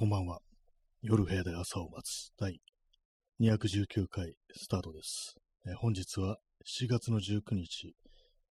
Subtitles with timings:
[0.00, 0.38] こんばんは。
[1.02, 2.60] 夜部屋で朝を待つ第
[3.40, 5.34] 219回スタートです。
[5.66, 7.96] え、本日は7月の19日、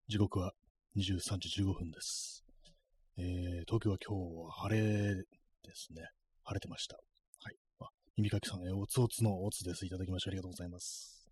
[0.08, 0.54] 時刻は
[0.97, 2.44] 23時15分です。
[3.20, 3.26] えー、
[3.68, 5.23] 東京は今日は晴れで
[5.76, 6.10] すね。
[6.46, 6.96] 晴れてました。
[6.96, 7.55] はい。
[7.79, 9.85] あ、耳かきさん、え、おつおつのおつです。
[9.85, 11.29] いただきましてありがとうございます。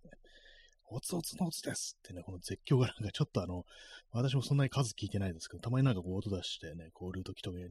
[0.91, 3.63] おつおつのおつですってね、この絶叫がなんかちょっとあの、
[4.11, 7.63] 私もそんなに数聞いてないですけど、たまになんかこう音出してね、こう、ルートキとめ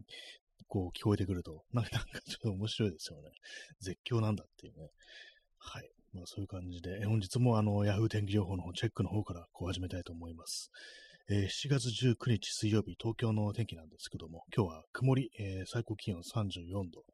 [0.73, 1.91] こう聞こえてくると、 なんか
[2.27, 3.31] ちょっと面白いですよね。
[3.81, 4.89] 絶叫なんだっていうね。
[5.59, 5.91] はい。
[6.15, 10.71] まあそういう感じで、本日もあの、Yahoo 天気情報のチェックの方からこう始めたいと思います。
[11.29, 17.05] えー、7月19日水曜日、東京の天気なんですけども、今日は曇り、えー、最高気温34度、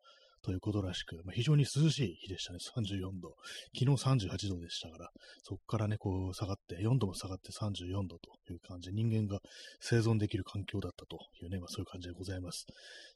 [0.42, 3.34] ということらしく、まあ、非常に涼しい日でしたね、34度。
[3.78, 5.10] 昨日38度でしたから、
[5.42, 9.40] そこからね、こう下がって、4度も下がって34度という感じで、人間が
[9.80, 12.66] 生存できる環境だったというね、まあ、そういう感じでございます。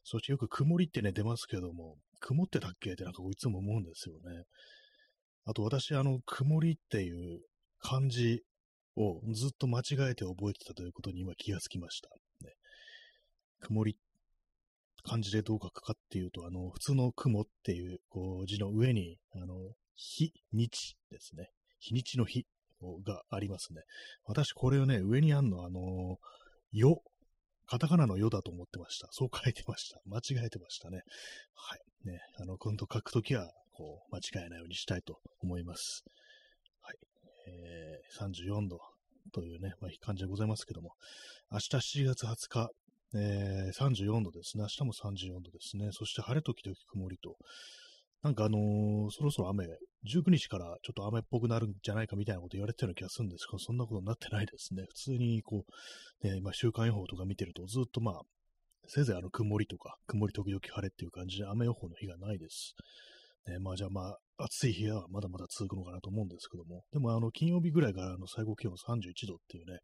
[0.04, 2.92] そしてよく曇りってね、出ますけども、曇ってたっけ？
[2.92, 4.44] ってなんかいつも思うんですよね。
[5.44, 7.40] あと私、あの、曇りっていう
[7.80, 8.42] 漢字
[8.96, 12.08] をずっと間違えて覚えてたということに今気がつきました。
[12.44, 12.52] ね、
[13.60, 13.96] 曇り
[15.04, 19.56] 漢字でどう書くかっていうと、あの、普通の雲っていう、こう、字の上に、あの、
[19.96, 21.50] 日、日ですね。
[21.78, 22.46] 日にちの日
[23.04, 23.82] がありますね。
[24.24, 26.18] 私、これをね、上にあんの、あの、
[26.72, 27.02] よ、
[27.66, 29.08] カタカナのよだと思ってました。
[29.10, 30.00] そう書いてました。
[30.06, 31.02] 間違えてましたね。
[31.54, 31.80] はい。
[32.04, 36.04] ね、あの、今度書くときは、こう、間違えないようにしたいと思います。
[36.82, 36.96] はい。
[37.48, 38.80] えー、34度
[39.32, 40.92] というね、まあ、感じでございますけども、
[41.50, 42.70] 明日7月20日、
[43.14, 44.62] えー、34度ですね。
[44.62, 45.90] 明日も34度ですね。
[45.92, 47.36] そして晴れ時々曇りと。
[48.22, 49.66] なんかあのー、そろそろ雨、
[50.06, 54.84] 19日からちょっと雨っぽくなるんじゃないかみたいなこと言われてるような気がするんですけど、そんなことになってないですね。
[54.88, 55.64] 普通にこ
[56.22, 58.20] う、ね、今週間予報とか見てると、ずっとまあ、
[58.86, 62.74] せいぜいあの曇りとか、曇り時々晴れっていう感じで雨予報の日がないです。
[63.46, 69.78] ね、まあじゃあまあ、暑い日はまだまだ続くのかなと思うんですけども、でもあの、金曜日ぐらいからの最高気温31度っていうね、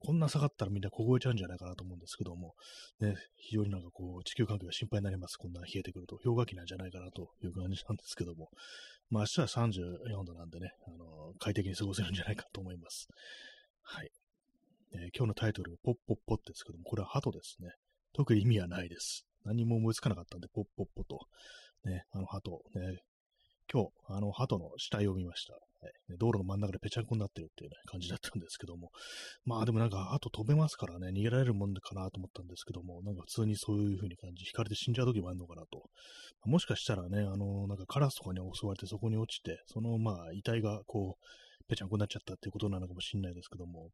[0.00, 2.54] こんな下がったらみんな凍えちゃうんじゃないかなと思うんですけども、
[3.00, 5.36] ね、非常になんかこう、地球環境が心配になります。
[5.36, 8.48] こんな冷えてくると、氷河期なんじゃないかなという感じなんですけども、
[9.10, 13.08] まあ明日は34度なんでね、あの、快適に過ごせるんじゃないかと思います。
[13.82, 14.10] はい。
[14.94, 17.70] えー、今日のタイトル、ポッポッポですけども、これは鳩ですね。
[18.12, 19.24] 特に意味はないです。
[19.44, 21.20] 何も思いつかなかったんで、ポッポッポと。
[21.84, 22.98] ね、あの鳩、ね、
[23.72, 25.54] 今日、あの鳩の死体を見ました。
[25.82, 28.90] ね、道路の真ん中でぺちゃんこになってるっていう、ね、感じだったんですけども、
[29.44, 35.88] まあでもなんか、鳩飛べますからね、逃げられるもんかなと思ったんですけども、なんか普通にそういう風に感じ、引かれて死んじゃう時もあるのかなと。
[36.44, 43.90] もしかしたらね、あの、なんかカラスとかに襲われてそこに落ちて、そのまあ遺体がこう、ぺちゃんこになっちゃったっていうことなのかもしれないですけども、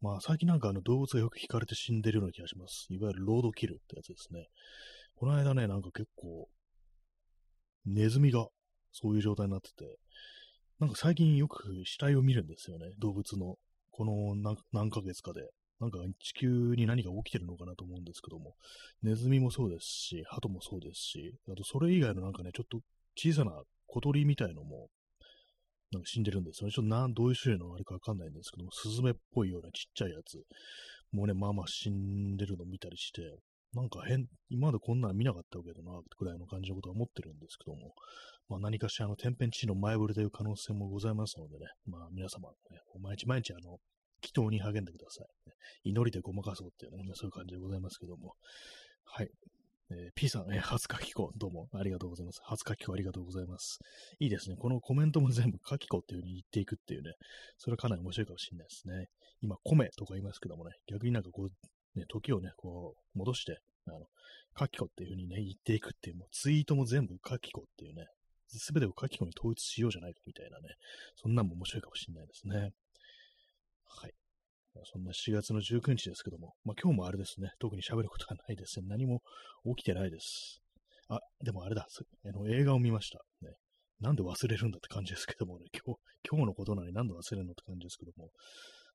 [0.00, 2.86] まあ最近なんかあの動物がよく引かれて死んでるような気がします。
[2.90, 4.46] いわゆるロードキルってやつですね。
[5.16, 6.48] この間ね、なんか結構、
[7.84, 8.46] ネズミが
[8.92, 9.98] そういう状態になってて、
[10.78, 13.56] なんか最近よく死体を見るんですよね、動物の。
[13.90, 15.50] この何何ヶ月かで。
[15.80, 18.54] なんか地球に何が起きてるのかなと思うんですけども、
[19.02, 22.80] ネズミもそうですし、鳩もそうですし、あとそれ以外のなんかね、ちょっと
[23.16, 24.88] 小さな小鳥みたいのも、
[25.90, 26.72] なんか死んでるんですよね。
[26.72, 30.44] ちょっとなどういう種類のあれかわかんないんですけども、スズメっぽいようなちっちゃいやつ、
[31.12, 33.22] もうね、まあまあ死んでるの見たりして、
[33.74, 37.94] なんか変、今までこんなの見なかったわけだな、くらいの感じのことは思ってるんですけども、
[38.48, 43.78] まあ何かしらの天変地異の前触れという可能性もございますのでね、まあ皆様、ね、毎日毎日あの、
[44.22, 45.90] 祈祷に励んでください。
[45.90, 48.34] 祈りでごまかそうっていうね、そういう感じでございますけども。
[49.04, 49.30] はい。
[49.92, 52.40] えー、P さん、えー、初書き子、どうもありがとうございます。
[52.44, 53.80] 初書き子ありがとうございます。
[54.20, 54.56] いいですね。
[54.56, 57.12] このコメントも全部書き子っていう風に言っていくっていうね、
[57.58, 59.08] それはかなり面白いかもしれないですね。
[59.40, 61.50] 今、米とか言いますけどもね、逆になんかこう、
[61.94, 64.06] ね、時をね、こう、戻して、あの、
[64.54, 68.06] カキコっていう風にね、言っていくっていう、もうツイートも全部カキコっていうね、
[68.48, 70.68] すべてをカキコに統一しようじゃないかみたいなね、
[71.16, 72.70] そんなんも面白いかもしれないですね。
[73.86, 74.12] はい。
[74.84, 78.86] そんな4月の19日ですけども、まあ今日もあれですね、特に喋ることがないですね。
[78.88, 79.20] 何も
[79.76, 80.60] 起きてないです。
[81.08, 83.20] あ、でもあれだ、あの映画を見ました。
[83.42, 83.54] ね。
[84.00, 88.30] なんで忘れるんだって感じですけどもね、今日、今日のことなのになんで忘れるのって感じですけども、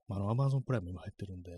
[0.08, 1.52] まあ、あの、アマゾンプライム今入ってるんで、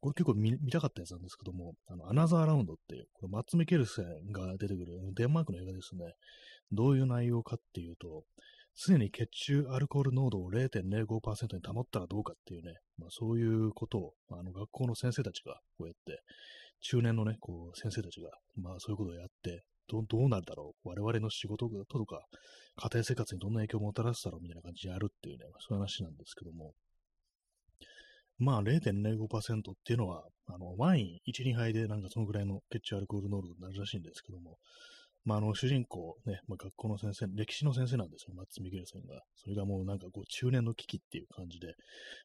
[0.00, 6.14] これ結構見たかったやつなんですけども、あの、アナザーラウンドっていう、これマッツ・ミケルセンが出てくるデンマークの映画ですね。
[6.72, 8.24] どういう内容かっていうと、
[8.76, 16.22] 常に血中アルコール濃度を0.05%に保ったらどうかっていうね、まあ、そういうことを、あの、学校の先生たちがこうやって、
[16.80, 18.30] 中年のね、こう、先生たちが、
[18.60, 22.24] まあ、そういうことをやって、どどうなるだろう我々の仕事とか、
[22.76, 26.72] 家庭生活にどんな影響をもたらすだろうみたいな感じでやるっていうね、そういう話なんですけども、
[28.38, 34.58] まあ0.05%っていうのは、あの、ワイン1、2杯でなんかそのぐらいの血中アルコール濃度になるらしいんですけども、
[35.24, 39.22] まあ、あの、主人公、ね、まあ、学校の先生、歴史の先生なんですよ、松見ゲルさんが。
[39.36, 41.74] それがもうなんかこう、中年の危機っていう感じで、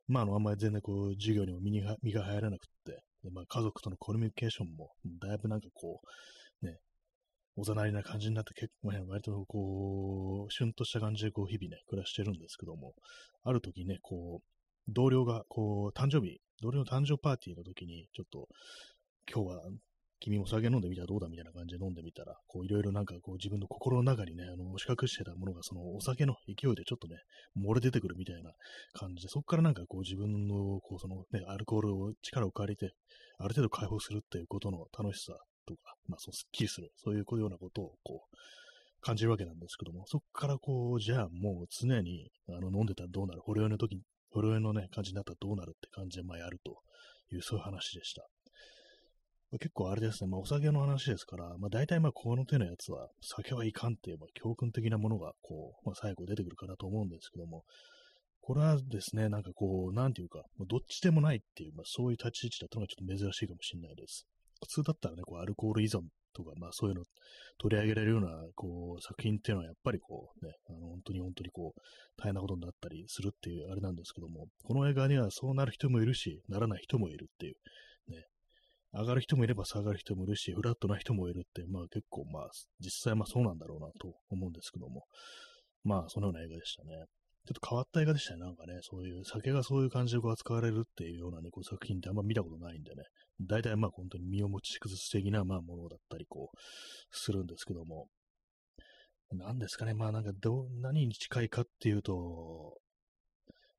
[0.08, 4.90] まあ、あの、あんまり全然こう、授業にも身に身が入らなくって、でまあ、家族とのコミュニケーションも、
[5.22, 6.02] だいぶなんかこ
[6.62, 6.78] う、ね、
[7.56, 12.94] おざなりな感じになって結構ね、割とこう、シュンとした感じでこう、日々ね、暮らしてるんですけども、
[13.44, 14.59] ある時ね、こう、
[14.92, 18.48] 同僚が、こう、誕生日、同僚の誕生パーティーの時に、ちょっと、
[19.32, 19.62] 今日は
[20.20, 27.16] 君も酒飲んでみたらどうだみたいな感じで飲んでみたら、こういろいろなんかこう自分の心の中にね、あの、押し隠してたものがそのお酒の勢いでちょっとね、
[27.58, 28.52] 漏れ出てくるみたいな
[28.94, 32.94] 感じで、そこからなんかこう自分のこうそのね、アルコールを力を借りて、
[33.38, 35.34] ある程度解放するっていうことの楽しさ
[35.66, 38.36] とか、まあそうスッキリする、そういうようなことをこう、
[39.02, 46.82] 感じるわけなんですけども、そこからこう、じゃあもう常にあの飲んでたらどうなる、ほろ酔いの時に、ほろ酔いのね、感じになったらどうなるって感じでまあやると
[47.32, 48.26] いう、そういう話でした。
[49.54, 57.64] 結構あれですね、まあお酒の話ですから、まあ大体まあこの手のやつは、酒はいかんっていう、まあ教訓的なものが、こう、まあ最後出てくるかなと思うんですけども、
[58.42, 64.28] これはですね、なんかこう、なんていうか、どっちでもないっていう、まあそういう立ち位置だったのがちょっと珍しいかもしれないです。
[64.62, 66.02] 普通だったらね、こうアルコール依存
[66.44, 67.04] とか、まあそういうの
[67.60, 71.82] 取り上げられるような、こう、作品っていうのはやっぱりこうね、あの、本当に本当にこう、
[72.22, 77.56] 大変なことになったりするっていうあれなんですけども、この映画にはそうなる人もいるし、ならない人もいるっていう、
[78.12, 78.24] ね、
[78.94, 82.50] 上がる人もいれば下がる人もいるし、フラットな人もいるって、まあ結構まあ、
[82.80, 85.04] 実際まあそうなんだろうなと思うんですけども、
[85.84, 87.06] まあそのような映画でしたね。
[87.46, 88.42] ちょっと変わった映画でしたね。
[88.42, 93.04] なんかね、そういう、酒がそういう感じでこう扱われるっていうようなね、こう作品ってあんま見たことないんでね、
[93.42, 96.58] 大体まあ本当に身を持ち崩す的なまあものだったりこう、
[97.12, 98.08] するんですけども、
[99.32, 102.78] 何ですかね、まあなんかど、何に近いかっていうと、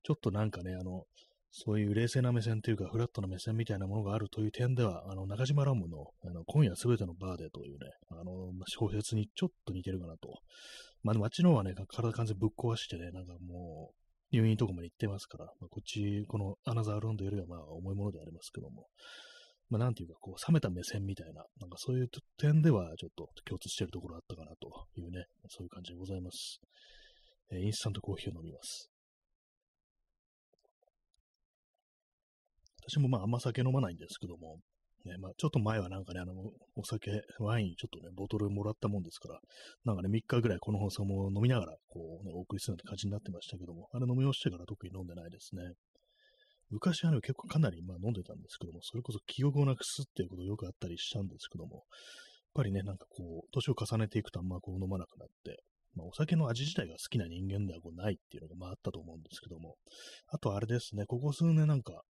[0.03, 1.05] ちょっとなんかね、あの、
[1.53, 10.39] そういう冷静な目線というか、フラットな目線みたいなものがあるという点では、あの、中島ラムの、あの、今夜すべてのバーでというね、あの、小説にちょっと似てるかなと。
[11.03, 18.87] まあでもあっちの方はね、体完全ぶっ壊してね、なんかもう、入院とかまで行ってますから、まあ、こっち、このアナザーロンドよりはまあ重いものでありますけども、
[19.71, 22.09] まあなんていうか、こう、冷めた目線みたいな、なんかそういう
[22.39, 26.61] 点ではちょっと共通しているところあったかなというね、そういう感じでございます。
[27.53, 28.91] えー、インスタントコーヒーを飲みます。
[32.89, 34.59] 私もまああんま酒飲まないんですけども、
[35.05, 36.33] ね、まあちょっと前はなんかね、あの、
[36.77, 39.41] お酒、ワインちょっとね、ボトルもらったもんですから、
[39.85, 45.63] なんかね、3日ぐらいこの放送も飲みながら、こうね、お送りするような感じになってましたけども、あれ飲み干してから特に飲んでないですね。
[46.71, 51.83] 昔はね、結構かなりまあ飲んでたんですけども、それこそ記憶をなくすっていうことよくあったりしたんですけども、やっ
[52.55, 55.63] ぱりね、なんかこう、年を重ねていくとあんまこう飲まなくなって、
[55.97, 59.77] まあ、お酒の味自体が好きな人間ではこうないっていうのがまああったと思うんですけども、
[60.29, 62.03] あとあれですね、ここ数年なんか、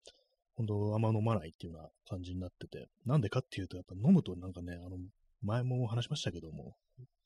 [0.59, 4.99] 本当あんま飲まないっていうような感じになってて、なんでかっていうと、やっぱ飲むとなんかね、あの、
[5.43, 6.75] 前も話しましたけども、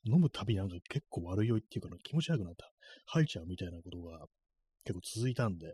[0.05, 2.69] 飲むたびなんか結構悪酔いっていうか、ね、気持ち悪くなった、
[3.07, 4.27] 吐いちゃうみたいなことが
[4.85, 5.65] 結構続いたんで、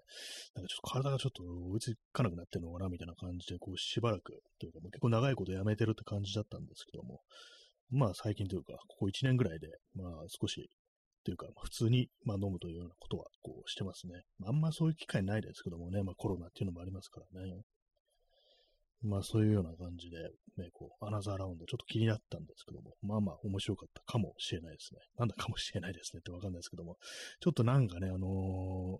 [0.56, 7.22] なんかちょっと体がちょっと追いつかなくなってるのかなみたいな感じで、こうしばらくというか、もう結構長いことやめてるって感じだったんですけども、
[7.92, 10.70] まあ最近というか、ここ1年ぐらいで、まあ少し
[11.30, 14.24] というか、普通に、まあ、飲むというようなことはこうしてますね。
[14.46, 17.62] あんまそういう機会ないですけどもね、まあ、コロナっていうのもありますからね。
[19.02, 20.18] まあそういうような感じで、
[20.58, 25.00] ね、こう、アナザーラウンド、ちょっと気になったんですけども、まあまあ面白かったかもしれないですね。
[25.18, 26.98] なんだかもしれないですねってわかんないですけども、
[27.40, 29.00] ちょっとなんかね、あの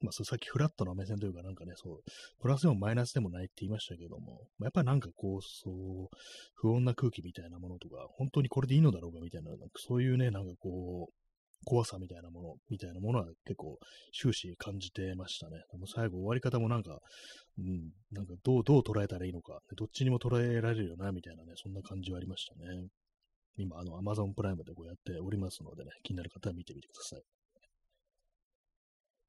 [0.00, 2.02] まあ、そさっきフラットな目線というか、なんかね、そう、
[2.40, 6.08] プラスでもマイナスでもないって言いましたけども、まあ、やっぱなんかこう、そう、
[6.54, 11.12] 不穏な空気みたいなものとか、本当にこれでいいのだろうかみたいな、なんかそういうね、なんかこう、
[11.64, 13.78] 怖さみたいなもの、みたいなものは結構
[14.12, 15.58] 終始感じてましたね。
[15.78, 16.98] も最後終わり方もなんか、
[17.58, 22.88] うん、なんかどう、どう捉えたらいいのか、どっちにも捉えられるよな、みたいなね、そんな感じはありましたね。
[23.56, 27.22] 今、あの、Amazon プライムでこうやっておりますのでね、気になる方は見てみてください。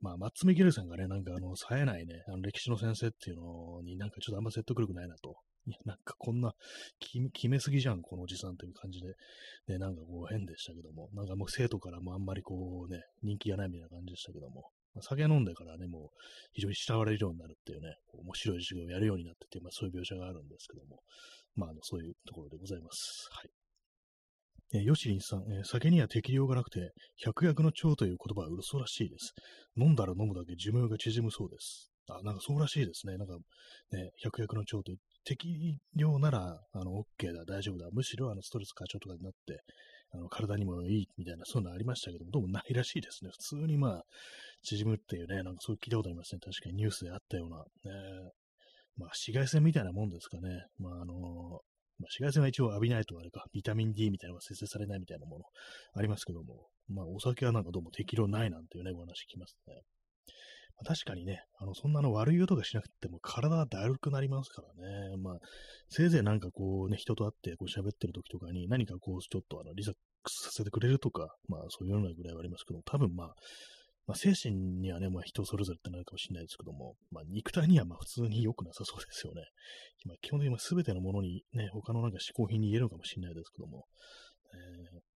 [0.02, 5.36] まあ、マッツ・ミゲルさんがね、なんかあの、冴えないね、あの歴史の先生っていうのになんかちょっとあんま説得力ないなと
[5.66, 6.54] いや、なんかこんな
[7.00, 9.16] 決めすぎじゃん、このおじさんという感じで、
[9.68, 16.10] ね、なんかこう変でしたけども、なんかもう生徒からもあんまりこうね、人気がないみたいな感じでしたけども、まあ、酒飲んでからね、もう
[16.54, 21.02] 非常に慕われるようになるっていうね、面白い授業をやるようになってて、まあそういう描写があるんですけども、
[21.56, 23.28] まああの、そういうところでございます。
[23.32, 23.50] はい。
[24.72, 26.92] えー、ヨシリンさん、えー、酒には適量がなくて、
[27.24, 29.34] 百薬の長という言葉は嘘らしいです。
[29.76, 31.92] 飲んだら飲むだけ寿命が縮むそうです。
[32.08, 33.18] あ、なんかそうらしいですね。
[33.18, 33.36] なんか、
[33.92, 34.92] ね、百薬の長と
[35.24, 37.90] 適量なら、あの、OK だ、大丈夫だ。
[37.92, 39.62] むしろ、あの、ストレス過剰とかになって、
[40.12, 43.32] あの、体にもいいみたいな、そういうのありましたけども、どうもないらしいですね。
[43.32, 44.04] 普通にまあ、
[44.64, 46.40] 縮むっていうね、なんかそう聞いたことありますね。
[46.40, 47.64] 確かにニュースであったような、ね、
[48.98, 50.66] まあ、紫外線みたいなもんですかね。
[50.80, 51.14] まあ、あの、
[52.00, 55.46] まあ、紫外線は一応浴びないとあれか、ビタミン D みたいなのが生成されないみたいなもの
[55.94, 59.76] ありますけども、まあ、お酒はなんかどうも適量ないなんていうね、お話聞きますね。
[60.86, 65.18] 確かにね、あの、そんなの悪い音がしなくても体はだるくなりますからね。
[65.18, 65.40] まあ、
[65.90, 73.36] せいぜいなんかこうね、人と会ってこう喋ってる時とかに何かこう、ちょっとあの、リラックスさせてくれるとか、まあ、そういうようなぐらいはありますけど、多分まあ、
[74.08, 79.44] まあ、精神にはね、まあ、人それぞれってなるかもしれないですけども、まあ、肉体にはまあ普通に良くなさそうですよね。
[80.06, 83.86] まあ、基本的に全てのものにね、他のなんか嗜好品に言えるのかもしれないですけども、
[84.54, 85.09] えー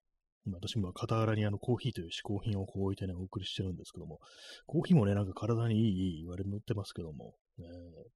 [0.45, 4.19] 今私も傍らにあのコーヒーという嗜好品をこう置いてね、お送りしてるんですけども、
[4.65, 7.65] コーヒーもね、なんか体にいい、いい言われってますけども、えー、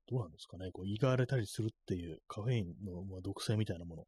[0.09, 4.03] どうなんですかね、こう、胃が荒れたりするっていうカフェインの、まあ、毒性みたいなもの、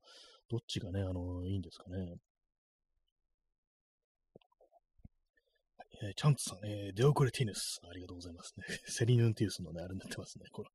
[0.50, 2.16] どっちがね、あの、いいんですかね？
[6.04, 7.82] えー、チャンツさん、えー、デオクレティヌス。
[7.90, 8.66] ありがとうございますね。
[8.86, 10.46] セリヌンティウスのね、あれになってますね。
[10.52, 10.70] この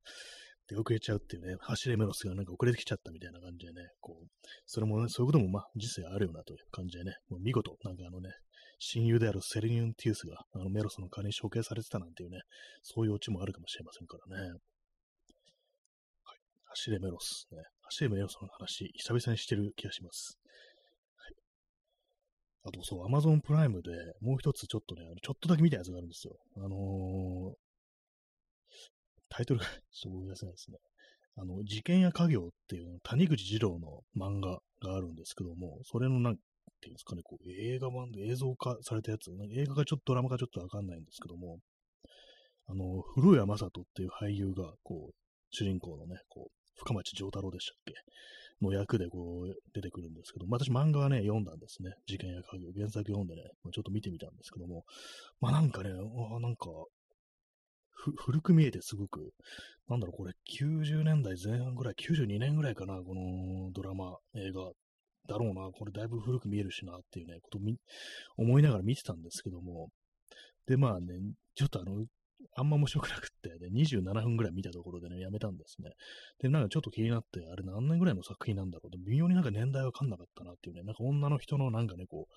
[0.67, 4.27] 出遅れちゃうっていうね、走れメロスがなんか遅れてきちゃったみたいな感じでね、こう、
[4.65, 8.29] それもね、そういうこともまあ、実際あるよなという感じでね、もう見事、なんかあのね、
[8.79, 12.39] 親友であるセリニュンティウスがあのメロスの金に処刑されてたなんていうね、
[12.81, 14.43] そういうオチもあるかもしれませんからね。
[14.43, 16.39] はい。
[16.65, 17.63] 走れメロスね。
[17.83, 20.37] 走れメロスの話、久々にしてる気がします。
[21.15, 21.33] はい。
[22.65, 23.91] あと、そう、アマゾンプライムで
[24.21, 26.35] もう一つちょっとね、あのちょっとだけ見たやつがあるんですよ。
[26.57, 27.53] あのー、
[29.35, 30.77] タイトルがちょっと思い出せないですね。
[31.35, 36.41] あの、事件や家業っていう谷口二郎の漫画があるんですけども、それのなんて
[36.85, 41.57] いうんですかね、こう映画版で映像化されたやつ、映画がちょっとドラマかちょっとわかんないんですけども、
[42.67, 45.13] あの、古谷正人っていう俳優が、こう、
[45.49, 47.93] 主人公のね、こう、深町丈太郎でしたっけ？
[48.61, 51.91] の役でこう出てくるんですけど、まあ、私漫画はね、読んだんですね。
[52.07, 53.41] 事件や家業、原作読んでね、
[53.73, 54.85] ちょっと見てみたんですけども、
[55.41, 56.69] まあなんかね、あなんか、
[58.17, 59.31] 古く見えてすごく、
[59.87, 64.71] なんだろう、これ90年代前半ぐらい、92年ぐらいかな、このドラマ、映画
[65.27, 67.59] だろうな、これだいぶ古く見えるしなっていうね、こと
[68.37, 69.89] 思いながら見てたんですけども、
[70.67, 71.19] で、まあね、
[71.55, 72.05] ちょっとあの、
[72.55, 75.91] あんま面白くなくって、ね、27分ぐらい見たところでね、やめたんですね。
[76.41, 78.91] で、なんかちょっと気になって、あれ何年ぐらいの作品なんだろう。
[78.91, 82.33] と、微妙になんか年代わかんなかったなっていうね、なんか女の人のなんかね、こう、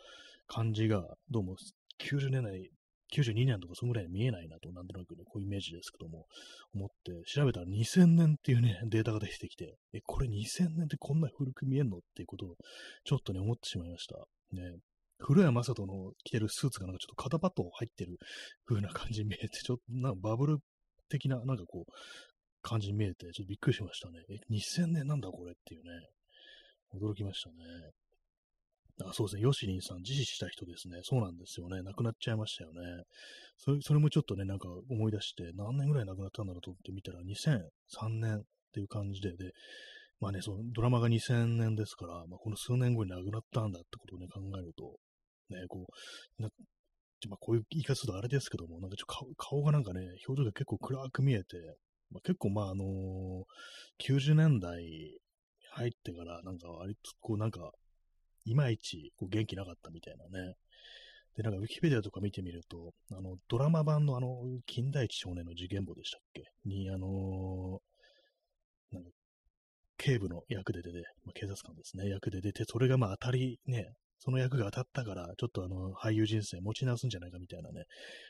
[0.46, 1.56] 感じが、どうも
[1.98, 2.70] 90年代
[3.14, 6.26] 92年とかそのぐらい見えないなと、なんとなくね、こういうイメージですけども、
[6.74, 12.56] 思って調べたら2000年っていうね、データが出てきて、え、これ2000年ってこんな古く見えんのっていうことを、
[13.04, 14.16] ちょっとね、思ってしまいました。
[14.52, 14.76] ね。
[15.18, 18.18] 古谷正人の着てるスーツがなんかちょっと肩パッド入ってる
[18.66, 20.58] 風な感じに見えて、ちょっとなんかバブル
[21.08, 21.92] 的な、なんかこう、
[22.62, 24.24] 感じに見えて、ちょっとびっくりしましたね。
[24.28, 25.90] え、2000年なんだこれっていうね、
[26.92, 27.54] 驚きましたね。
[29.04, 31.00] あそうですね、ヨシリンさん、自死した人ですね。
[31.02, 31.82] そうなんですよね。
[31.82, 32.80] 亡くなっちゃいましたよね。
[33.58, 39.52] それそれもちょっとね、なんか思い出して、何年ぐらい亡くなったんだろうと思って見たら、2003年っていう感じで、で、
[40.18, 44.96] まあね、そのドラマが2000年ですから、まあ、この数年後に亡くなったんだってことをね、考えると、
[45.50, 45.86] ね、こ
[46.38, 46.48] う、な
[47.28, 51.56] まあ、こういう言い方するとあれですけども、なんかちょ顔顔がなんかね、表情が結構暗く見えて、
[52.10, 53.44] まあ、結構まああのー、
[54.00, 54.80] 90年代
[55.72, 57.70] 入ってから、なんか割とこうなんか
[58.46, 60.54] いまいちこう元気なかったみたいなね。
[61.36, 66.44] で、なんかウィキペディアとか見てみると、あの、ドラマ版のあの、金田一少年の事件簿でしたっけ？
[66.64, 69.10] に、あのー、なんか、
[69.98, 77.84] 警部の役で出て、まあ、警察官ですね、役で出て、それがまあ当たりね、その役が当たったから、ちょっとあの、俳優人生持ち直すんじゃないかみたいなね、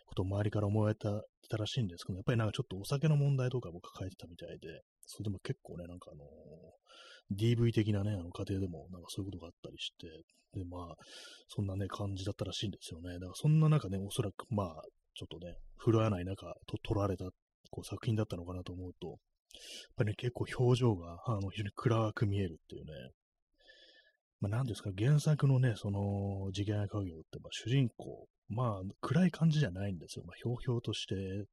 [0.06, 6.26] ことを周りから思われたたらしいんですけど、やっぱりなんかちょっとお酒の問題とかも抱えてたみたいで、それでも結構ね、なんかあのー
[7.32, 10.06] DV 的なね、あの家庭でもなんかそういうことがあったりして、
[10.54, 10.94] で、まあ、
[11.48, 13.14] そんなね、感じだったらしいんですよね。
[13.14, 14.82] だからそんな中ね、おそらくまあ、
[15.14, 17.25] ちょっとね、振るわない中、と撮られた
[17.70, 19.18] こう作品だったのかなと思うと、やっ
[19.96, 22.92] ぱりね、結構表情があの非常に暗く見えるっていうね、
[24.40, 30.24] まあ、なんですか、原作のね、その、次元家業って、まあ、主人公、まあ、暗い感じじゃないんですよ。
[30.26, 31.48] まあ、ひょうひょうとしてる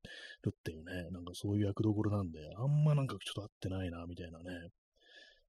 [0.50, 4.70] っていうね、なんかそういう役どころなんで、あんまなんかちょっと合ってないな、みたいなね、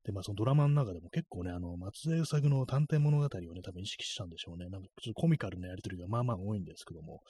[0.04, 4.68] で、まあそのドラマの中でも結構ね、あの、松江うさぎの探偵物語をね、多分意識したんでしょうね。
[4.68, 7.22] なんかちょっとコミカルなやりとりがまあまあ多いんですけども、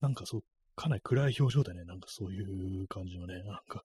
[0.00, 0.40] なんかそう、
[0.74, 3.84] かなり暗い表情でね、なんかそういう感じのね、なんか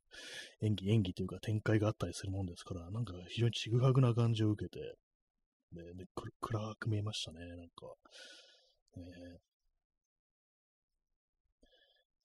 [0.61, 4.95] 演技、演技というか展開があったりするもんですから、なんか非常にちぐはぐな感じを受けて、
[5.73, 6.05] で、で
[6.39, 7.93] 暗く見えましたね、なんか。
[8.95, 9.47] えー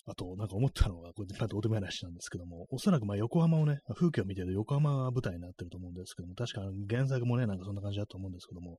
[0.07, 8.79] あと、なんか思ったのが、これ、どうでもいい話なんですけども、おそらくまあ横浜をね、風景を見てると横浜が舞台になってると思うんですけども、確か原作もね、なんかそんな感じだと思うんですけども、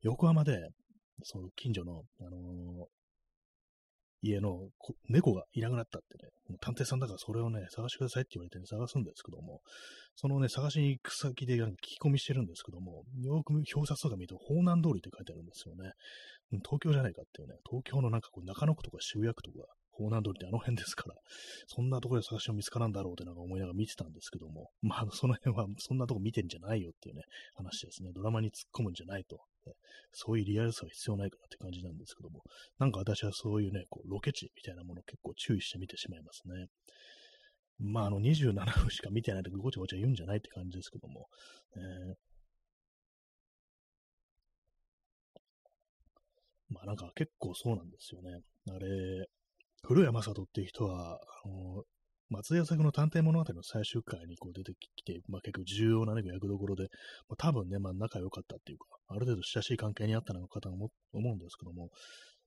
[0.00, 0.58] 横浜で、
[1.24, 2.86] そう、近所の、あのー、
[4.22, 4.68] 家の
[5.08, 9.60] 猫がいなくなったってね、探偵さんだからそれをね、探してくださいって言われて、ね、探すんですけども、
[10.14, 15.90] そのね、探しに行く先で聞き込みしてるんですけども、よく表札とか見ると、方南通りって書いてあるんですよね。
[16.64, 21.14] 東京じゃないかっていうね、東京のなんかこう中野区とか渋谷区とか、方南通りってあの辺ですから、
[21.66, 27.22] そんなところで探しても見つからんだろうってなんか思いながら見てたんですけども、まあ、その辺はそんなとこ見てんじゃないよっていうね、
[27.54, 28.10] 話ですね。
[28.14, 29.40] ドラマに突っ込むんじゃないと。
[30.12, 32.42] そういうリアルさは必要ないからって感じなんですけども、
[32.78, 36.66] なんか私はそういうね、こうロケ地みたいなものを結構注意して見てしまいますね。
[37.78, 41.28] まあ、あの、27分しか見てないでごちゃごちゃ言うんじゃないって感じですけども、
[41.76, 42.14] えー、
[46.70, 48.40] まあなんか結構そうなんですよね。
[48.68, 49.28] あれ、
[49.84, 51.82] 古谷正人っていう人は、あの、
[52.30, 56.84] 松屋作の探偵物語の最終回にこう出てきて、まあ結構重要な、ね、役どころで、
[57.28, 61.90] まあ、多分ね、まあ仲良かったっていうか、ある程度親しい関係にあったのかと思うんですけども、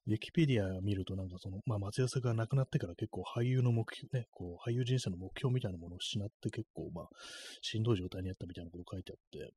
[0.08, 7.10] ウィキペディア見るとなんかその、まあ松屋作が亡くなってから結構俳優の目標、ね、こう俳優人生の目標みたいなものを失って結構まあ
[7.62, 9.52] しんどい状態にあったみたいなこと書いてあって、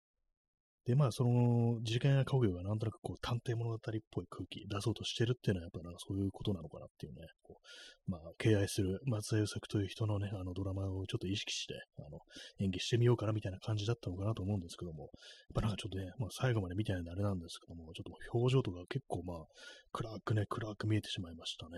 [0.88, 3.78] で、まあ、その、事件や家業がなんとなくこう、探偵物語っ
[4.10, 12.20] ぽい空気出そうとしてるっていうのは、やっぱなんかそういうことなのかなっていうね、こう、まあ、敬愛する松田優作という人のね、あのドラマをちょっと意識して、あの、
[12.60, 15.10] 演技してみようかなみたいな感じだったのかなと思うんですけども、やっ
[15.56, 19.46] ぱなんかちょっとね、まあ、最後まで見てないんであれなんですけども、ちょっと表情とか結構まあ、
[19.92, 21.76] 暗くね、暗く見えてしまいましたね。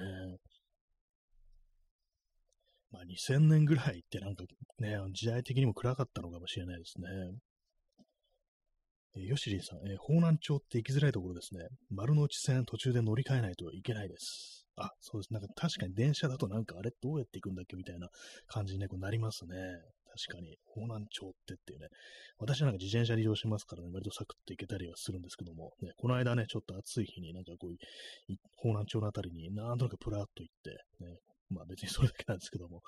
[2.92, 4.44] まあ、2000年ぐらいってなんか
[4.78, 7.08] ね、時代的にも暗かったのかもしれないですね。
[9.16, 11.66] えー、ヨシリンさん、えー、方南町って行きづらいところですね。
[11.90, 14.66] 丸の内線途中で乗り換えないといけないです。
[14.76, 15.32] あ、そうです。
[15.32, 18.08] なんか確かに電車だとなんかあれどうやって行くんだっけみたいな
[18.46, 19.56] 感じに、ね、こうなりますね。
[20.26, 20.56] 確かに。
[20.64, 21.88] 方南町ってっていうね。
[22.38, 30.70] 私なんか自転車利用しますからね、割とサクッと行けたりはするんですけども、ね、この間ね、ちょっと暑い日になんかこう、方南町のあたりになんとなくプラーっと行って、
[31.04, 31.16] ね、
[31.50, 32.80] まあ別にそれだけなんですけども、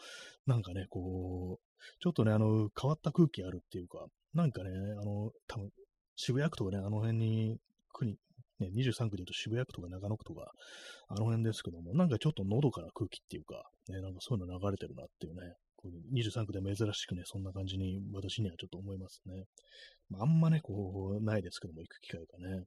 [0.47, 5.71] なんかね、こう、ちょっとね、あの、変わった空気あるっていうか、なんかね、あの、多分
[6.25, 7.59] 渋谷区とかね、あの辺に、
[7.93, 8.17] 区に、
[8.61, 10.52] ね、23区で言うと渋谷区とか中野区とか、
[11.09, 19.47] あの辺ですけども、なんかちょっとのどかな空気っていうか、ね、なんかそういうの流れてるなっていうね、こう23区で珍しくね、そんな感じに私にはちょっと思いますね。
[20.11, 22.64] まあ、あんまね、こう、ないですけども、行く機会がね。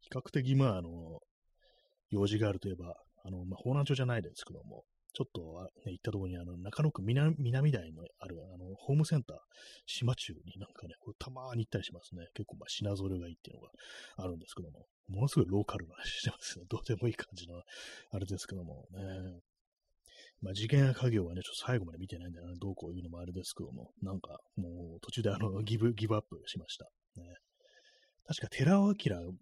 [0.00, 1.20] 比較的、まあ、あの、
[2.10, 4.82] 用事があるといえば、あの、まあ、方南町じゃないですけども、
[5.16, 5.40] ちょっと、
[5.86, 9.36] ね、行ったところに、あの、中野区南南台のある、あの、ホームセンター、
[9.86, 12.26] 島中になんかね、これたまに行ったりしますね。
[12.34, 13.70] 結構、まあ、品揃えがいいっていうのが
[14.18, 16.66] あるんですけども、ものすごいローカルな話してますね。
[16.68, 17.62] どうでもいい感じの、
[18.10, 19.40] あれですけどもね。
[20.42, 26.84] まあ、事件や家業はね、ちょっと最後まで見てないんで、ね、どうこういうのもあれですけども、なんか、もう途中であの、 ギブ、ギブアップしました。
[27.16, 27.36] ね。
[28.26, 28.94] 確か、寺尾明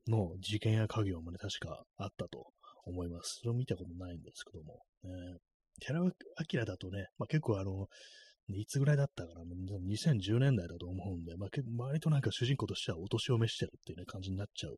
[0.06, 2.52] の事件や家業もね、確かあったと
[2.84, 3.38] 思います。
[3.40, 5.38] それを見たことないんですけども、ね。
[5.80, 6.12] 寺尾
[6.52, 7.88] 明だとね、まあ、結構あの、
[8.48, 9.40] いつぐらいだったかな、
[9.88, 14.74] 2010年代だと思うんで、まあ、割となんか主人公としてはお年を召してるっていう、ね、感じになっちゃうん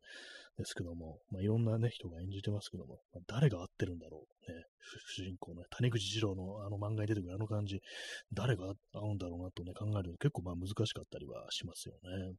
[0.56, 4.64] ですけども、まあ、いろんなね、人が演じてますけども、まあ、誰が合ってるんだろう、ね、
[5.16, 7.80] 主人公の、ね、谷口二郎のあの漫画に出てくるあの感じ、
[8.32, 12.37] 誰が合うんだろうなとね、考えると結構まあ難しかったりはしますよね。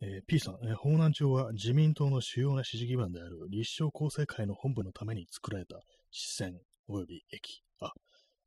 [0.00, 5.80] えー、P さん、えー、方南町は自民党の主要な支持基盤である立正厚生会の本部のために作られた
[6.14, 7.62] 支線及び駅。
[7.80, 7.92] あ、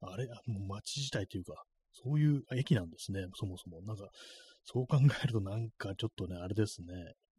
[0.02, 3.82] あれ、あもう町自体というか、そういう駅なんですね、そもそも。
[3.82, 4.08] なんか、
[4.64, 6.88] そう考えるとなんかちょっとね、あれですね。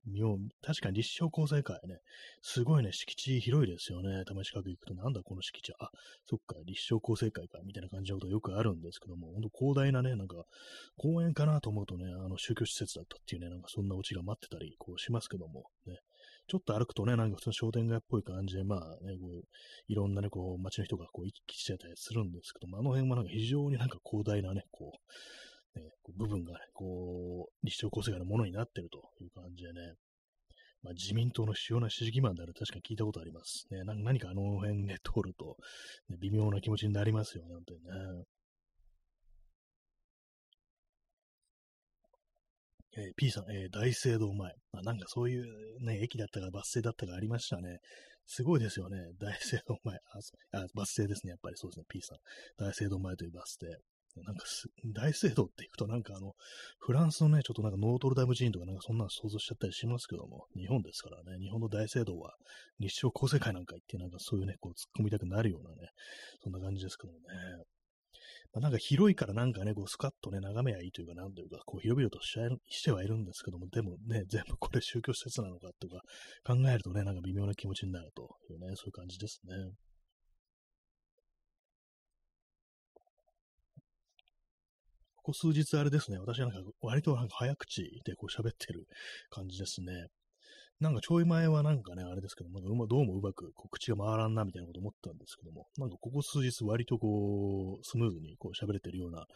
[0.06, 1.98] 妙、確かに立正交際会ね、
[2.42, 4.24] すごいね、敷地広いですよね。
[4.24, 5.72] 玉近く行くと、なんだこの敷地。
[5.78, 5.90] あ、
[6.26, 10.44] そっか、立正交際会か、みたいな感じのことよくあるんですけども、ほんと広大なね、なんか、
[10.96, 15.98] 公園かなと思うとね、あの、宗教施設だったっていうね、なんかそんなオチが待ってたり、こうしますけども、ね。
[16.48, 19.42] ちょっと歩くとね、なんか普通の商店街っぽい感じで、まあね、こう、
[19.86, 24.92] いろんなね、こう、街の人がこう、行き来してたりするんですけども、あの辺はなんか非常になんか広大なね、こ
[25.76, 29.94] う、ね、こう部分がね、こう、立正構成がのものになってるという感じでね、
[30.82, 33.66] まあ、自民党の主要な支持基盤である確かに聞いたことあります。
[33.70, 35.56] ね、何かあの辺ね、通ると、
[36.08, 37.90] ね、微妙な気持ちになりますよね、本当にね。
[42.98, 44.52] えー、P さん、えー、大聖堂前。
[44.72, 45.46] あ、なんかそういう
[45.84, 47.78] ね、駅だったかバス停だったかありましたね。
[48.26, 48.98] すごいですよね。
[49.18, 49.96] 大聖堂前。
[50.52, 51.30] あ、あバス停ですね。
[51.30, 51.86] やっぱりそうですね。
[51.88, 52.18] P さん。
[52.56, 53.66] 大聖堂前というバス停。
[54.24, 54.44] なんか
[54.86, 56.34] 大聖堂って行くとなんかあの、
[56.80, 62.34] フランスのね、ちょっとなんかノートルダム寺院とかなんかそんなの想像しちゃったりしますけども、日本ですからね、日本の大聖堂は
[62.80, 65.90] 日照厚生会なんか行ってなんかそういうね、こう突っ込みたくなるようなね、
[66.42, 67.24] そんな感じですけどもね。
[68.52, 76.00] まあ、なんか広いからなんかね、こうスカッとね、眺めやいいというか、なんというか、こう広々とししてはいるんですけども、でもね、全部これ宗教施設なのかとか
[76.44, 79.52] 考えるとね、なんか微妙な気持ちになるというね、そういう感じですね。
[85.16, 88.86] ここ数日あれですね、私はなんか割となんか早口でこう喋ってる
[89.28, 90.06] 感じですね。
[90.80, 99.26] なんかちょい前はなんかね、あれですけど、なんかうまどうもうまくこう口が回らんなみたいなこと思ったんですけども、なんかここ数日割とこう、スムーズにこう喋れてるような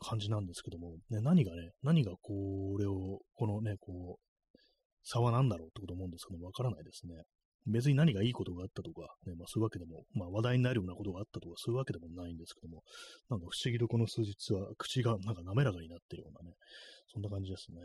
[0.00, 4.58] 感じなんですけども、ね、何がね、何がこれを、このね、こう、
[5.04, 7.14] 差は何だろうってこと思うんですけども、わからないですね。
[7.66, 12.82] 別に何がいいことがあったとか、ね、まあそういうわけでも、まあ話題になるようなことがあったとか、そういうわけでもないんですけども、
[13.28, 16.54] なんか不思議とこの数日は口がなんか滑らかになってるようなね、
[17.12, 17.78] そんな感じですね。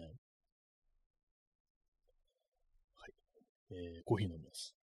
[3.71, 4.75] えー、コーヒー飲みます。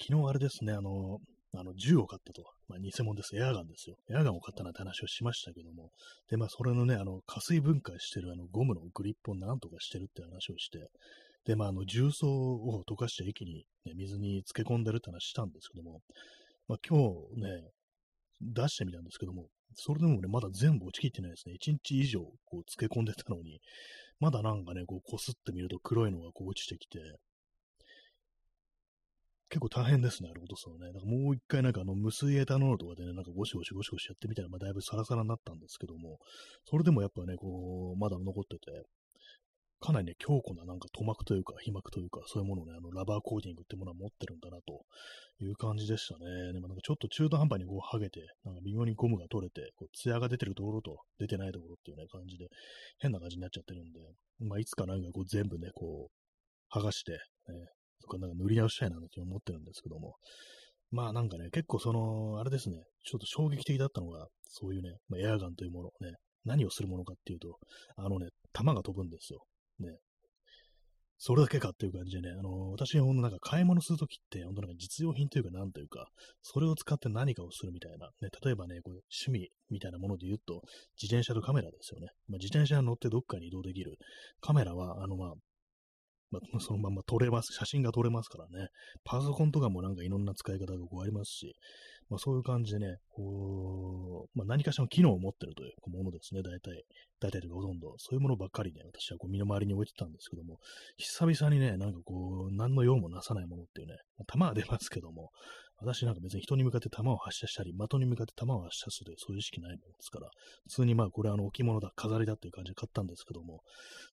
[0.00, 1.18] 昨日あれですね、あの、
[1.52, 2.44] あの銃を買ったと。
[2.68, 3.36] まあ、偽物です。
[3.36, 3.96] エアガンですよ。
[4.08, 5.90] エアガンを買ったなんて話をしましたけども。
[6.30, 10.88] で、まあ、それのね、あの、加水分解してるあのゴムのグリップをなんとかしてるって話をして、
[11.44, 16.00] で、まあ、あの、重曹を溶かして液に、ね、水に漬け込んでるって話したんですけども、
[16.68, 16.98] まあ、今
[17.34, 17.70] 日ね、
[18.40, 21.56] 出してみたんですけども、それでもね、まだ全部落ちきってないですね。
[21.60, 23.60] 1日以上、こう、漬け込んでたのに、
[24.20, 26.98] まだなんかね、こう、こすってみると黒いのがこう落ちてきて、
[29.48, 30.92] 結構大変ですね、あれ落とすのね。
[30.92, 36.18] なんかもう一回なんかあの無水エタノールとかでね、なんかゴシゴシゴシゴシやってみたら、まあだいぶサラサラになったんですけども、
[36.70, 38.86] それでもやっぱね、こう、まだ残ってて、
[39.80, 44.84] かなりね、強固ななんか塗膜というか、皮膜というか、そういうものをね、あの、ラバーコーティングってものは持ってるんだな、と
[45.42, 46.52] いう感じでしたね。
[46.52, 52.48] でもなんかちょっと中途半端にこう剥げて、なんか微妙にゴムが取れて、こう、艶が出てるところと出てないところっていうね、感じで、
[52.98, 54.00] 変な感じになっちゃってるんで、
[54.40, 57.18] まあ、いつかなんかこう全部ね、こう、剥がして、ね、
[58.00, 60.16] そこかなんか塗り直したいなって思ってるんですけども、
[60.90, 67.58] まあなんかね、結構その、あれですね、ちょっと衝撃的だったのが、そういうね、まあ、エアガンというものね、何をするものかっていうと、
[67.96, 69.40] あのね、弾が飛ぶんですよ。
[69.80, 69.98] ね。
[71.22, 76.08] それだけかっていう感じでね、あの、私、ほんとなんか買い物するときって、本当なんか実用品というか、なんというか、
[76.40, 80.62] それを使って何かをするみたいな、ね、例えばね、こう趣味みたいなもので言うと、
[80.96, 82.08] 自転車とカメラですよね。
[82.26, 83.98] まあ、自転車に乗ってどっかに移動できる。
[84.40, 85.34] カメラは、あの、まあ、
[86.30, 87.52] まあ、そのまま撮れます。
[87.52, 88.68] 写真が撮れますからね。
[89.04, 91.54] パソコンとかもなんかいろんな使い方がこうありますし、
[92.10, 96.84] まあ、そういう感じでね、こう、まあ、何かしらの機能を持ってるというものですね、大体。
[97.20, 97.94] 大体というかほとんど。
[97.98, 100.58] そういうものばっかりね、私はこう身の回りに置いてたんですけども、
[100.96, 105.30] 久々にね、なんかこう、何の用もなさないものっていうね、まあ、弾は出ますけども、
[105.80, 110.28] 私なんか別に人に向かって弾を発射したり、的に向かって弾を発射するそういう意識ないものですから、
[110.68, 113.62] 普通にまあこれはあの置物だ、飾りだっていう感じで買ったんですけども、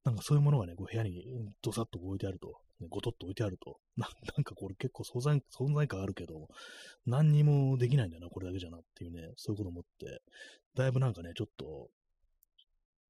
[0.06, 1.25] なんかそういうものがね、こう部屋に
[1.62, 6.47] ドサッと置いてあると、ね、ごとっと置いてあると、な なんかこれ結構存在存在感あるけど、
[7.06, 10.21] 何にもできないんだよな、これだけじゃなっていうね、そういうこと思って、
[10.75, 11.89] だいぶなんかね、ちょっと、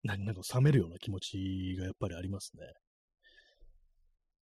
[0.04, 2.64] なんか冷めるような気持ちがやっぱりありますね。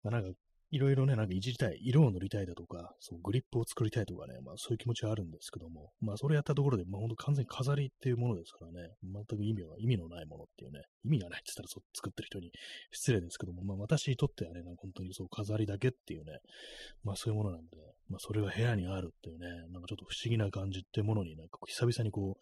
[0.03, 0.37] まあ、なんか
[0.71, 12.51] いろいろね、なんかいじりたい、色を塗りたいだとか、そう、グリップを作りたいとかね、まあそういう気持ちはあるんですけども、まあそれやったところで、まあ本当完全に飾りっていうものですからね、全く意味は、意味のないものっていうね、意味がないって言ったらそう作ってる人に
[12.91, 16.39] 失礼ですけども、まあ私にとってはね、なんか本当にそう飾りだけっていうね、
[17.03, 17.77] まあそういうものなんで、
[18.11, 22.37] まあそれが部屋にあるっていうね、なんかちょっと不思議な感じってものになんか久々にこ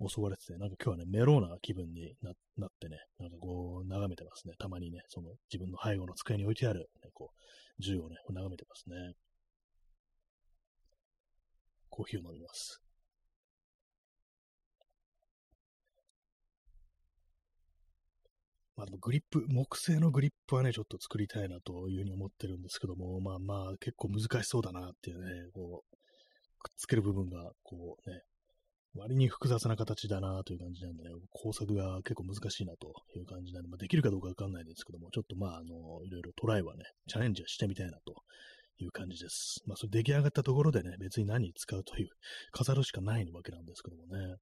[0.00, 9.14] う襲われてて、なんか今日はね、メローな気分になってね、なんかこう眺めてますね、たまにね、その自分の背後の机に置いてある、ね、こう、銃をね、眺めてますね。
[11.90, 12.80] コーヒーを飲みます。
[18.78, 25.96] まあ、グリップ、木製のグリップはね、ちょっと作りたいなというふうに思ってるんですけども、まあまあ、結構難しそうだなっていうね、こう、
[26.62, 28.22] くっつける部分が、こうね、
[28.94, 38.14] 割に複雑な形だなという感じなんでね、工作が結構難しいなという感じなんで、まあ、できるかどうかわかんないですけども、ちょっとまあ、あの、いろいろトライはね、チャレンジはしてみたいなと
[38.78, 39.60] いう感じです。
[39.66, 42.10] まあ、それ出来上がったところでね、別に何に使うという、
[42.52, 44.36] 飾るしかないわけなんですけどもね。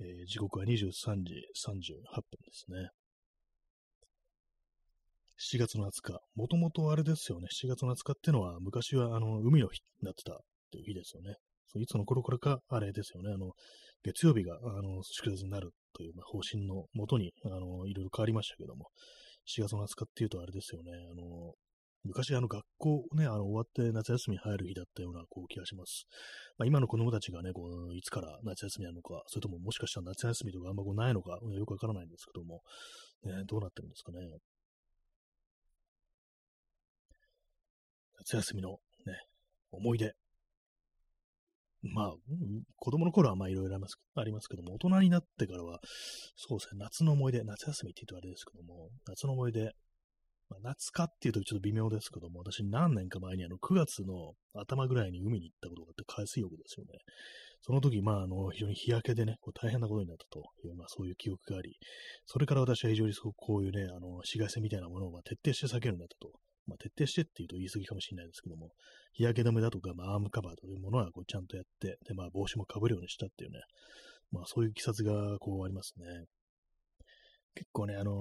[0.00, 0.70] えー、時刻は23
[1.22, 1.34] 時
[1.66, 2.88] 38分ですね。
[5.38, 6.20] 7月の20日。
[6.34, 7.46] もともとあれですよね。
[7.52, 10.36] 7月の20日ってのは、昔はあの、海の日になってたっ
[10.70, 11.36] ていう日ですよね。
[11.68, 13.52] そういつの頃からか、あれですよね、あの、
[14.02, 18.90] 月曜日が、あの、祝日になるという、まあ、方針のもとに、あの、いろいろ変わりましたけども、
[19.46, 21.54] 4月の20日っていうとあれですよね、あの、
[22.08, 26.06] 昔あの学校ね、あの終わって夏休み入る日だったようなこう気がします。
[26.56, 32.62] まあ、今の子供たちがね、こういつから夏休みなのか、それとももしかしたら夏休みとかあんまこうないのか、よくわからないんですけども、
[33.24, 34.18] ね、どうなってるんですかね。
[38.20, 39.14] 夏休みのね、
[39.70, 40.14] 思い出
[41.82, 42.12] まあ、
[42.76, 45.78] 子供の頃はまあいろいろありますありますけども、大人になってからは、
[46.36, 49.70] そうですね、夏の思い出、夏休みって言うとあれですけども、夏の思い出、
[50.50, 56.98] まあ、夏かっていうとちょっと微妙ですけども、私何年か前にあの9月の頭ぐらいに海に行ったことがあって海水浴ですよね。
[57.60, 61.76] その時、まあ、あの、非常に日焼けでね、こう大変なことになったという、まあ、そういう記憶があり、
[62.24, 66.32] それから私は非常にこういうね、あの、紫外線みたいなものをま徹底して避けるようになったと。
[66.68, 68.70] まあ、徹底してっていうと言い過ぎかもしれないですけども、
[69.14, 73.58] 日焼け止めだとか、まあ、アームカバーというものはこうちゃんとやって、で、まあ、帽子もかぶるようにしたっていうね、
[74.30, 76.04] まあ、そういう経緯がこうありますね。
[77.54, 78.14] 結構ね、あのー、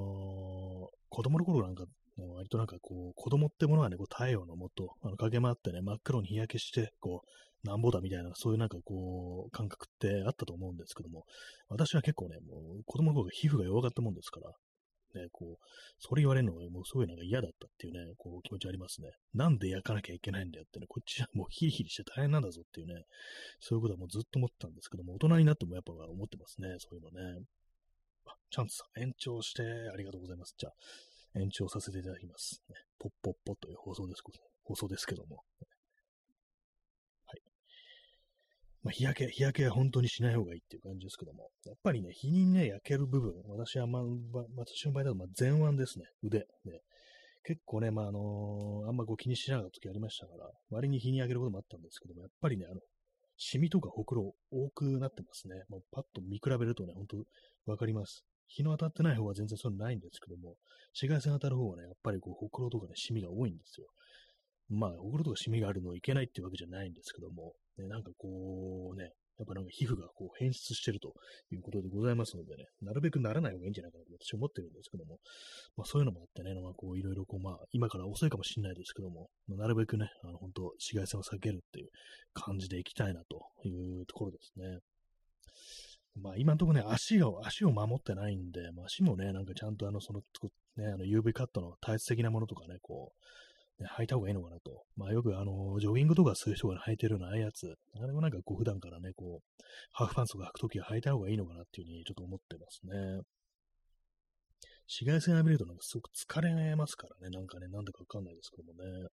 [1.10, 1.84] 子供の頃なんか、
[2.18, 11.26] もう割となんかこう、子供ってものはね、こう太陽のもと、あの駆け回ってね、真っ黒に日焼けして、こう、なんぼだみたいな、そういうなんかこう、感覚ってあったと思うんですけども、
[11.70, 14.52] 私は結構ね、もう子供の頃が皮膚が弱かったもんですから、
[15.16, 15.66] ね、こう、
[16.00, 19.10] それ言われるのがもうすごいなんか嫌だったっていうね、こう気持ちありますね。
[19.34, 23.04] なんで焼かなきゃいけないんだよってね、こっちはもうヒリヒリして大変なんだぞっていうね、
[23.60, 27.46] そういうことはもうずっと思ってたんですけども、大人になってもやっぱ思ってますね、そういうのね。
[28.26, 30.54] あ、チャンスさん、延長してありがとうございます。
[30.58, 30.74] じゃあ、
[31.36, 32.62] 延長させていただきます。
[33.00, 34.24] ポッポッポという放送です、
[34.64, 35.44] 放送ですけども。
[38.84, 44.04] まあ、日焼け、日焼けは本当にしない方がいいっていう感じですけども、やっぱりね、日にね、焼ける部分、私はまあ、
[44.56, 46.40] 私の場合だと、ま、前腕ですね、腕。
[46.40, 46.46] ね、
[47.44, 52.80] 結構ね、まあ、あのー、あんまこう気にしなかった時ありましたから、割に日に焼けることもあったんですけども、やっぱりね、あの、
[53.36, 55.56] シミとかほくろ多くなってますね。
[55.70, 57.18] もうパッと見比べるとね、ほんと
[57.66, 58.24] わかります。
[58.48, 60.56] 日の当たってない方は全然そういうのないんですけども、
[60.94, 63.88] 紫外線当たる方はね、やっぱりこう、ほくろとかね、シミが多いんですよ。
[64.70, 71.14] まあ、ほくろとかシミがあるのいけないっていうわけじゃないんですけども、ね、なんかこうね、やっぱなんか皮膚がこう変質してると
[71.52, 75.20] いうことでございますのでね、なるべくならない方がいいんじゃないかなと私は思ってるんですけども、
[75.78, 81.90] まあそういうのもあってね、まあこういろいろこうまあ今から遅いかもしれないですけども、まあ、なるべくね、あの本当紫外線を避けるっていう
[82.34, 83.70] 感じでいきたいなとい
[84.02, 84.80] うところですね。
[86.22, 90.22] まあ今のところね、足を、足を守ってないんで、まあ、足もね、なんかちゃんとあの、その、
[90.78, 93.12] ね、あの UV カットの体質的なものとかね、こ
[93.80, 94.84] う、ね、履いた方がいいのかなと。
[94.96, 103.22] まあよくあの、ジョギングとかする人が履いてるようなああいうやつ、あれもなんかこう普段からね、こう、ハーフパンツとか履くときは履いた方がいいのかなっていうふうにちょっと思ってますね。
[104.88, 109.10] 紫外線浴びるとなんかすごく疲れますからね、なんかね、なんでかわかんないですけどもね。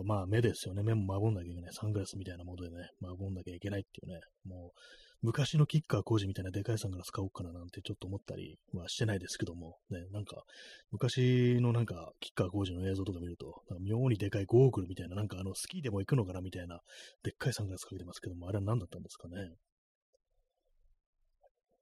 [0.00, 0.82] とまあ目ですよね。
[0.82, 1.72] 目も守んなきゃいけない。
[1.72, 4.20] サングラスみたいなものでね、守んなきゃいけないっていうね。
[4.44, 4.80] もう、
[5.22, 10.44] 昔のキッカー工事みたいなでかいサングラス買おうかななんてちょっと思ったりはしてないですけども、ね、なんか、
[10.90, 16.80] 昔のなんか、キッカー工事の映像とか見ると、なんか妙にでかいゴーグルみたいな、なんかあの、スキーでも行くのかなみたいな、
[17.22, 19.36] でっかいサングラスかけてますけども、あれは何だったんですかね。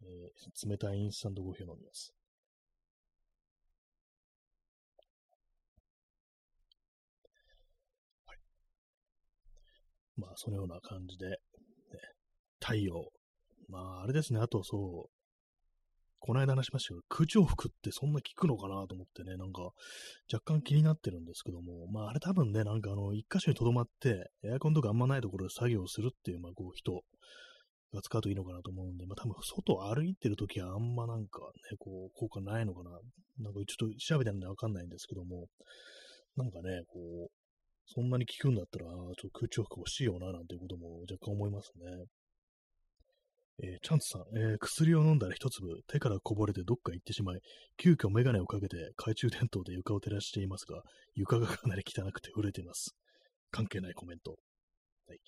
[0.02, 2.17] えー、冷たいインスタントコーヒーを飲みます。
[10.18, 11.36] まあ、そのような感じで、ね、
[12.60, 13.10] 太陽、
[13.68, 14.40] まあ、あれですね。
[14.40, 15.18] あと、そう、
[16.20, 19.70] この間話しましたけど、空調服ってそんな効くのかなと思ってね、なんか、
[20.32, 27.02] 若干気になってるんですけども、まあ、あれ多分ね、なんかあの、一箇所に留まって、エアコンとかあんまないところで作業するっていう、まあ、こう、人
[27.94, 32.90] が使うといいのかなと思うんで、まあ、多分、外歩いてるときはあんまなんかね、こう、効果ないのかな。
[33.38, 35.46] なんか、ちょっと調べたんでわかんないんですけども、
[36.36, 37.37] なんかね、こう、
[37.94, 42.04] そんなに効くんだったら、ちょっと空調服欲しいよな、なんていうことも若干思いますね。
[43.60, 47.40] えー、チャンツさん、えー、薬を飲んだら一粒手からこぼれてどっか行ってしまい、
[47.76, 50.82] 急遽メガネをかけて懐中電灯で床を照らしていますが、
[51.14, 52.94] 床がかなり汚くて売れています。
[53.50, 54.36] 関係ないコメント。
[55.08, 55.18] はい。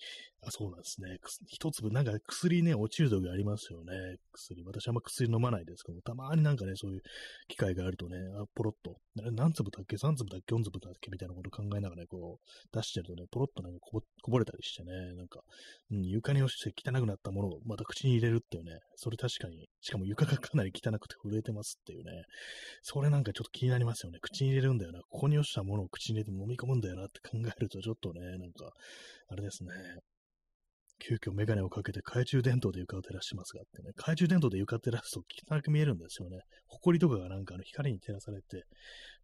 [0.43, 1.17] あ、そうなんですね。
[1.47, 4.17] 一粒、なんか薬ね、落ちる時ありますよね。
[4.31, 4.63] 薬。
[4.63, 7.01] 私あんま薬飲まないですけども、たまになんかね、そういう
[7.47, 11.09] 機会があるとね、あポロッと、何粒だっけ ?3 粒だっけ ?4 粒だっけ？
[11.09, 15.41] みたいなこと考えながらね、こう、出してるとね、ポロッとなんかこぼれたりしてね、なんか、
[15.89, 22.11] うん、床に落ちて汚くなったものをまた口に入れるっていうね、それ確かに、しかも床がかなり汚くて震えてますっていうね、
[22.83, 24.19] それなんかちょっと気になりますよね。
[24.21, 25.01] 口に入れるんだよな。
[25.09, 28.71] ここに落ちたものを口に入れて飲み込むんだよなって考えると、ちょっとね、なんか、
[29.29, 29.70] あれですね。
[31.01, 35.21] 急遽メガネをかけて懐中電灯で床を照らしますがってね、懐中電灯で床を照らすと
[35.55, 36.37] 汚く見えるんですよね。
[36.67, 38.65] 埃とかがなんかあの光に照らされて、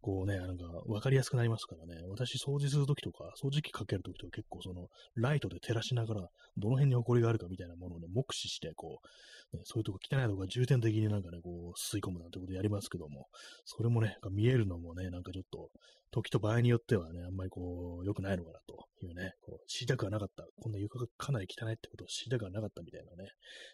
[0.02, 2.02] こうね、なんか分かりやすくなりますからね。
[2.10, 6.22] 私掃除するときとか、掃除機かけるときとか結構そのライトで照らしながら、
[6.58, 9.08] どの辺に埃があるかみたいなものをね、目視して、こう、
[9.54, 13.28] ね、そういうとこ汚いとこ重点的になんかね、こう吸い込むなんてことやりますけども、
[13.66, 15.70] それもね、見えるのもね、なんかちょっと、
[16.12, 20.46] 時と場合によってはね、あんまりこう、良くないのかなというね、こう知りたくはなかった。
[20.62, 23.30] こんな床がかなり汚いってことを知りたくはなかったみたいなね、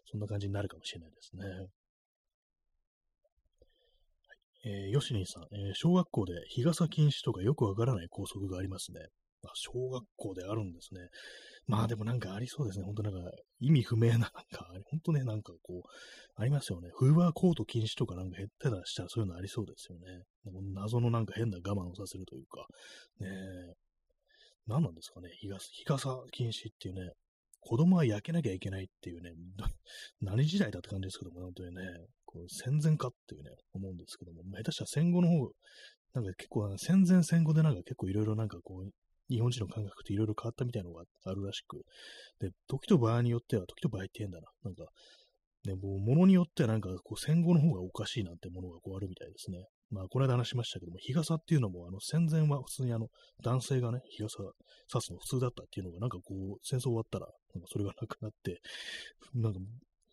[0.09, 1.67] そんな感じになるかもしれないですね。
[4.65, 9.01] えー、ヨシニンさん、えー、小学校で日傘禁止とかよくわからない校則がありますね。
[9.49, 11.01] あ、小学校であるんですね。
[11.65, 12.85] まあでもなんかありそうですね。
[12.85, 15.89] 本当なんか意味不明な、なんか、本当ね、なんかこう、
[16.35, 16.89] ありますよね。
[16.93, 20.23] 冬はコート禁止とかなんか減ってたらしたらそういうのありそうですよね。
[20.73, 22.65] 謎のなんか変な我慢をさせるというか、
[23.19, 23.73] ねえ、
[24.67, 25.29] 何なんですかね。
[25.39, 27.11] 日傘、日傘禁止っていうね、
[27.61, 29.31] 子供は焼けなきゃいけないっていうね、
[30.21, 31.81] 何時代だって感じですけども、本当にね、
[32.25, 35.51] こう戦前かっていうね、思うんですけども、下手したら戦後の方、
[36.13, 38.91] なんか結構戦前戦後でなんか結構いろいろなんかこう、
[39.33, 41.81] 日本人の感覚っていろいろ変わったみたいなのがあるらしく、
[42.39, 44.85] で、時と場合によっては、時と場合って変だな、なんか、
[45.65, 49.65] ね、もう物によってはなんかこう戦後の方がおかしいなんてものがこうあるみたいですね。
[49.91, 53.07] まあ、この間話しましたけども、日傘っていうのも、あの、戦前は普通にあの、
[53.43, 54.37] 男性がね、日傘
[54.87, 58.59] 差すの普通だったっていうのが、なんかこう、戦争終わったら、なんかそれがなくなって、
[59.35, 59.59] なんか、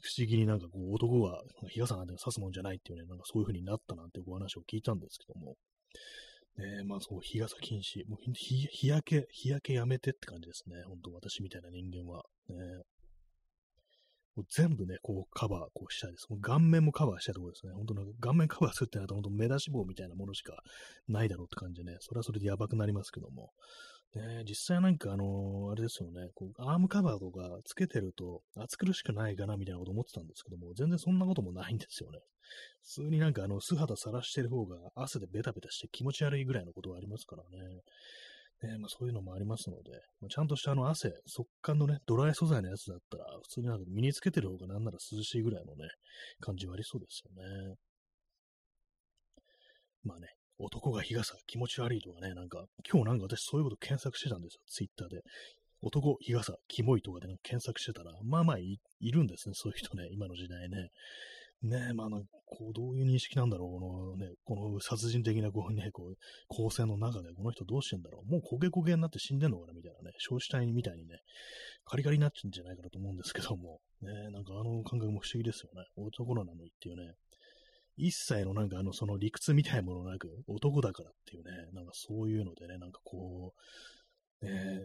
[0.02, 5.56] 不思議になんかこう、男が日傘なんて差すもんじゃないっていうね、なんかそういう風になったなんてお話を聞いたんですけども、
[6.58, 10.82] ねまあそう、日傘禁止、もう日日焼け、日焼けやめてって感じですね。
[10.86, 12.24] 本当私みたいな人間は。
[12.48, 12.54] ね
[14.36, 16.26] もう全部ね、こうカバーこうしたいです。
[16.30, 17.72] もう顔面もカバーしたいところですね。
[17.74, 20.62] 本当なんか顔面カバーするってなると本当目出し棒みたいなものしか
[21.08, 23.50] ないだろうって感じでね、それはそれでやばくなりますけども。
[24.14, 32.18] ね、実際なんかあのー、あれですよね、こうアームカバーとかつけてると暑苦しくないかなみたいなこと思ってたんですけども、全然そんなこともないんですよね。
[32.82, 37.82] 普通になんかあの素肌さらしてる方が汗でベタベタして気持ち悪いぐらいのことがありますからね。
[38.62, 45.88] ねまあ、そういうのもありますので、まあ、ちゃんとしたあの汗、速乾のね、ドライ素材のやつだったら、普通になんか身につけてる方がなんなら涼しいぐらいのね、
[46.40, 47.76] 感じはありそうですよね。
[50.04, 50.28] まあね、
[50.60, 55.22] 男が日傘気持ち悪いとかね、なんか、今日なんか私そういうこと検索してたんですよ、ツイッターで。
[55.82, 60.90] 男、日傘、キモいとかで、ね、検索してたら、まあまあいるんですね、そういう人ね、今の時代ね。
[61.62, 62.08] ねえ、まあ、
[62.46, 66.16] こう、どういう認識なんだろう、このね、この殺人的な、こうね、こう、
[66.48, 71.20] 光線の中で、この人どうしてんだろう、もう焦げ焦げになって死んでんのかな、みたいなね、焼死体みたいにね、
[71.84, 75.84] カリカリになっちゃうんじゃないかなと思うんですけども、ねえなんかあの感覚も不思議ですよね。
[75.96, 77.12] 男なのにっていうね、
[78.06, 83.54] 一切のなんかあの、その理屈みたいなものなく、男だからっていうね、なんかそういうのでね、なんかこ
[84.42, 84.80] う、ね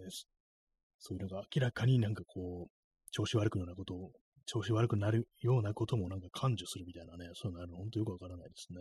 [0.99, 2.71] そういうのが明らかになんかこう、
[3.11, 4.11] 調子悪くなることを
[4.45, 8.79] 調子悪くなるようなこともなんか感受するみたいなね、そういうのあるの本当よくわからないですね。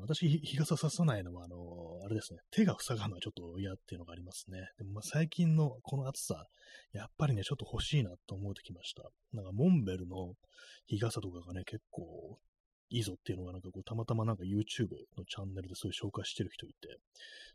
[0.00, 4.68] 私、 日傘ささないのは、あの、あれですね、手が塞がるのはちょっと嫌っていうのがありますね。
[4.78, 6.46] でもまあ最近のこの暑さ、
[6.92, 9.10] やっぱりね、ちょっと欲しいなと思ってきました。
[9.32, 10.34] なんか、モンベルの
[10.86, 12.38] 日傘とかがね、結構
[12.90, 16.98] いいぞっていうのがなんかこう、たまたまなんか YouTube のチャンネルでそういう紹介してる人いて、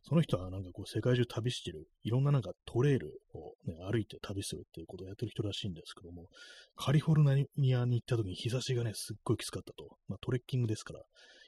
[0.03, 6.27] その人はなんかこう、世界中旅してる、いろんななんかトレイルをね、歩いて旅するっていうことをやってる人らしいんですけども、
[6.75, 9.97] カリフォルニアに行った時に日差しがね、すっごいきつかったと。
[10.07, 11.01] まあトレッキングですから、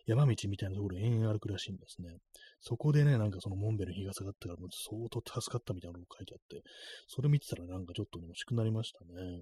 [0.06, 2.18] 山道みたいなところ延々歩くらしいんですね。
[2.60, 6.62] そこでね、なんかそのモンベルに日が下がったから、もう相当助かったみたいなのが書いてあって、
[7.08, 9.42] それ見てたらなんかちょっとね、欲しくなりましたね。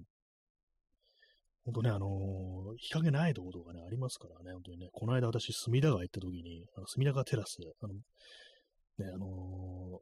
[1.64, 8.00] 本当ね、あのー、日陰ないところがね、ありますからね、本当にね、この間私、隅田川行った時に、あの隅田川テラス、あの、ね、
[9.14, 10.00] あのー、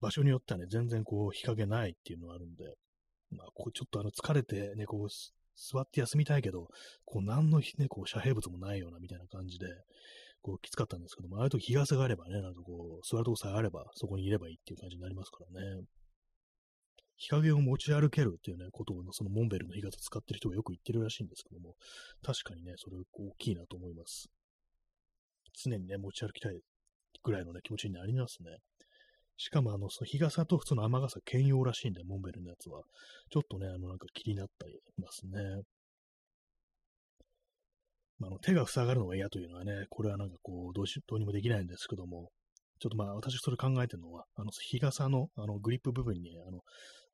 [0.00, 2.64] 場所によってはね、全然こう、日陰ないっていうのがあるんで、
[3.32, 5.08] まあ、こう、ちょっとあの、疲れてね、こう、
[5.60, 6.68] 座って休みたいけど、
[7.04, 9.66] こう、何のね、こう、遮蔽物もないようなみたいな感じで、
[10.40, 15.84] こう、きつかったんですけども、ああいう時日傘があればね、なんかこう、座るとこさえあれば、そこにいればいいっていう感じになりますからね。
[17.16, 21.74] 日陰を持ち歩けるっていうね、ことを、そのモンベルの日傘使ってる人がよく言ってるらしいんですけども、
[22.22, 24.30] 確かにね、それ大きいなと思います。
[25.62, 26.58] 常にね、持ち歩きたい
[27.22, 28.56] ぐらいのね、気持ちになりますね。
[29.40, 32.82] しかも、あの、その日傘と普通の雨傘兼用らしいんで、モンベルのやつは。
[33.30, 35.62] ちょっとね、あの、なんか気になったりますね。
[38.18, 42.28] まあ、の手が塞がるのが嫌というのはね、これはなんかこう、どうし、どうにもできないんですけども、
[42.80, 46.60] ちょっとまあ、私それ考えてるのは、あの、日傘の、あの、グリップ部分に、あの、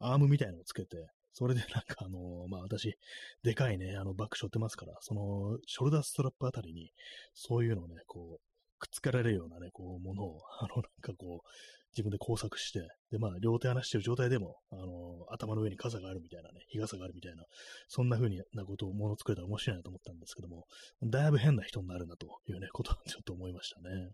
[0.01, 2.99] アームみたいのをつけて、それでなんかあの、まあ私、
[3.45, 6.91] でかいね、あのバッグ背負ってますから、その、ショルダーストラップあたりに、
[7.35, 8.41] そういうのをね、こう、
[8.81, 11.49] くっつけられるようなね、こう、ものを、あの、なんかこう、
[11.97, 12.81] 自分で工作して、
[13.11, 17.45] で、まあ、両手離してる状態でも、あの、頭の上に傘があるみたいなね、日傘があるみたいな、
[17.89, 20.67] そんな風になことをもの作れたら面白いなと思ったんですけども、
[21.05, 24.11] だいぶ変な人になるなというね、ことはちょっと思いましたね。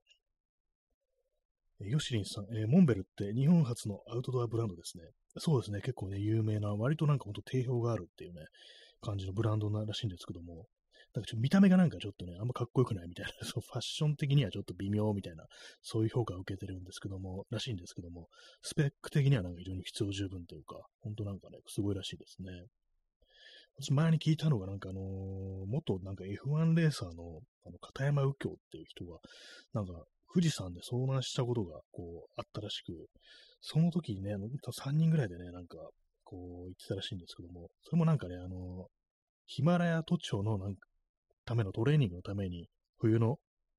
[1.80, 5.04] ヨシリンさん、えー、モンベルって日本初のアウトドアブランドですね。
[5.38, 8.42] そうですね、結構ね、有名な、割となんかほんと定評があるっていうね、
[9.00, 10.66] 感じのブランドならしいんですけども、
[11.14, 15.46] なんかちょっと見た目がなんかちょっとね、あんまかっこよくないみたいな、 そファッション的にはちょっと微妙みたいな、
[15.82, 18.28] そういう評価を受けてるんですけども、らしいんですけども、
[18.62, 22.66] スペック的にはなんか非常に必要十分というか、ほんとなんかね、すごいらしいですね。
[23.74, 29.18] 私前に聞いたのがなんかあのー、元なんか F1 レーサーのあの片山右京っていう人が、
[29.72, 33.10] なんか富士山で遭難したことが、こう、あったらしく、
[33.60, 35.76] その時にね、3人ぐらいでね、なんか、
[36.24, 38.86] こう、言ってたらしいんですけども、それもなんかね、あの、
[39.46, 40.88] ヒマラヤ都庁のなんか、
[41.44, 42.68] ためのトレーニングのために、
[42.98, 43.38] 冬の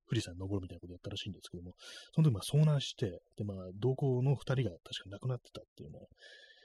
[0.10, 1.74] 富士山に登るみたいなことやったらしいんですけども、
[2.14, 6.00] その時まあ遭難して、で、まあ、同行の2人が確か亡くなってたっていうね、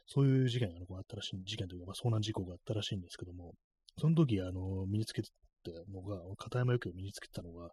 [0.07, 3.53] そういう事件があったらしい、事件というか、遭難事故があったらしいんですけども、
[3.99, 5.29] その時、あの、身につけて
[5.65, 7.69] たのが、片山由紀を身につけてたのが、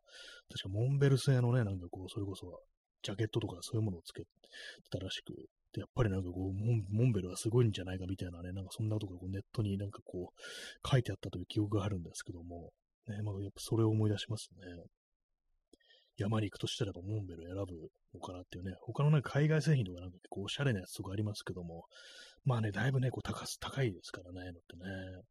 [0.49, 2.59] 確かモンベル製のね、なんかこう、それこそ、
[3.03, 4.27] ジャケットとかそういうものをつけて
[4.89, 5.33] たらしく、
[5.73, 12.71] で、やっぱりなんかこう、モンベルはすごいんじゃないかみたいなね、なんかそんなことがこうネットになんかこう、書いてあったという記憶があるんですけども、
[13.07, 14.83] ね、まあ、やっぱそれを思い出しますね。
[16.17, 21.83] 山に行くとしたらやっぱモンベル選ぶのかなっていうね、他のなんか海外製品とかなんか結構おしゃれなやつとかありますけども、
[22.45, 25.21] まあね、だいぶね、こう高高いですからね、のってね。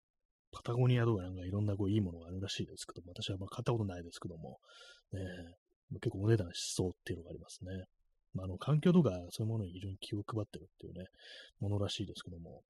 [0.52, 4.58] パタゴニアとかなんかいろんなこういいものがあるらしいですけども、私はまあ買ったことないですけども、
[5.12, 5.20] ね、
[6.00, 7.70] 結構お値段しそうっていうのがありますね。
[8.34, 11.06] まあ、あの環境とかそういうものに非常に気を配ってるっていうね、
[11.60, 12.62] ものらしいですけども、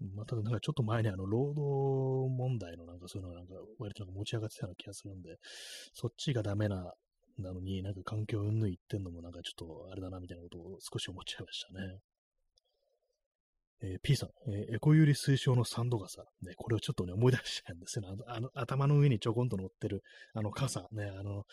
[0.00, 5.36] まあ、ただなんかちょっと前にあの、労働問題のなんかそういうのがなんか割となんか持ち上がってたような気がするんで、
[5.92, 6.92] そっちがダメな、
[7.38, 11.98] なのになんか環境云々言ってんのもなんかちょっとあれだなみたいなことを少し思っちゃいましたね。
[13.82, 16.22] えー、P さん、えー、エコユリ推奨のサンド傘。
[16.42, 18.22] ね、これをちょっとね、思い出しちゃうんですよね。
[18.26, 21.44] あの、頭の上にちょこんと乗ってる、あの傘、ね、あの、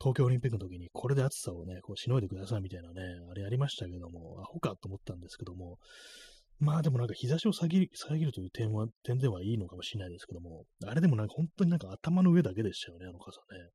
[0.00, 5.78] 東京オリンピックの時にこれで暑さをね、こうしのいでくださいみたいなね、あれやりましたけども、アホかと思ったんですけども、
[6.60, 13.70] まあでもなんか日差しを遮る遮るという点は、点ではいいのかもしれないですけども、あれでもなんか本当になんか頭の上だけでしたよね、あの傘ね。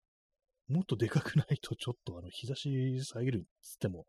[0.68, 2.70] もっとでかくないとちょっとあの日差し
[3.04, 4.06] 遮るっつっても、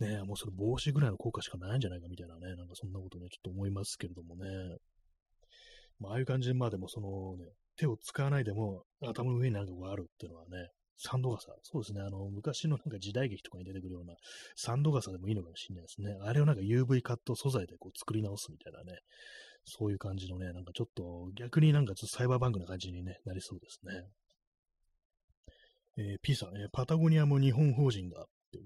[0.00, 4.46] ね、もうそれ帽子ぐらいの効果しかないんじゃないかみたいなね、なんかそんなことね、ちょっと思いますけれどもね。
[5.98, 11.52] まあ、ああいう感じで、まあでもそのね、手を使わないでも頭の上になんかがあるっていうのはね、サンド傘。
[11.62, 12.00] そうですね。
[12.00, 14.14] あの、昔のなんか時代劇とかに出てくるような
[14.56, 16.16] サンド傘でもいいのかもしれないですね。
[16.22, 18.98] あれをなんか UV カット素材でこう作り直すみたいなね。
[19.64, 24.04] そういう感じのね、なんかちょっと逆になんかちょっとサイバーバンクな感じに、ね、なりそうですね。
[25.98, 28.58] えー、P さん、えー、パタゴニアも日本法人がって、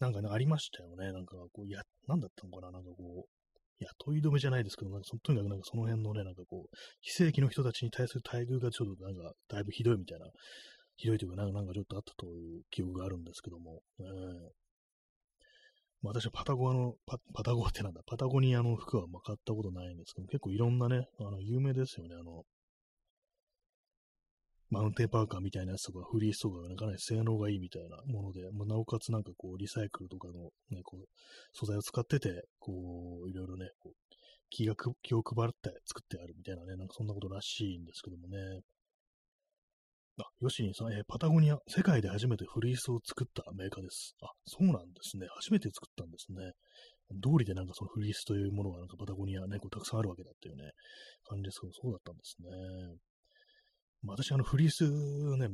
[0.00, 1.12] なんか、ね、ありましたよね。
[1.12, 2.72] なんかこう、や、なんだったのかな？
[2.72, 3.28] なんかこう、
[3.78, 10.26] 雇い止めじゃないですけど、なんかとにかくなんかその辺のね、なんかこう、非正規の人たちに対する待遇がちょっとなんか、だいぶひどいみたいな
[10.96, 14.06] ひどいというか、なんかちょっとあったという記憶があるんですけども、えー、
[16.02, 22.44] まあ、私はパタゴアのパ、パタゴアってなんだ、パタゴニアの服はま買ったことないんですけど、結構いろんなね、あの、有名ですよね、あの、
[24.70, 31.06] マウンテンパーカーみたいなやつとか、フリースとかが、ね、かなり性能がいいみたいなもので、まあ、なおかつなんかこう、リサイクルとかのね、こう、
[31.52, 34.14] 素材を使ってて、こう、いろいろね、こう
[34.50, 38.60] 気が気を配って作ってあるみたいなね、なんかそんなことらしいんですけどもね。
[40.18, 44.14] あ、ヨシニさん、えー、パタゴニア、世界で初めてフリースを作ったメーカーです。
[44.22, 45.26] あ、そうなんですね。
[45.34, 46.52] 初めて作ったんですね。
[47.20, 50.70] 通りでなんかそのフリースというものがなんかパタゴニアね、こうたくさんあるわけだっていうね、
[51.26, 52.48] 感じですけど、そうだったんですね。
[54.02, 54.84] まあ、私、あの、フリース
[55.36, 55.48] ね、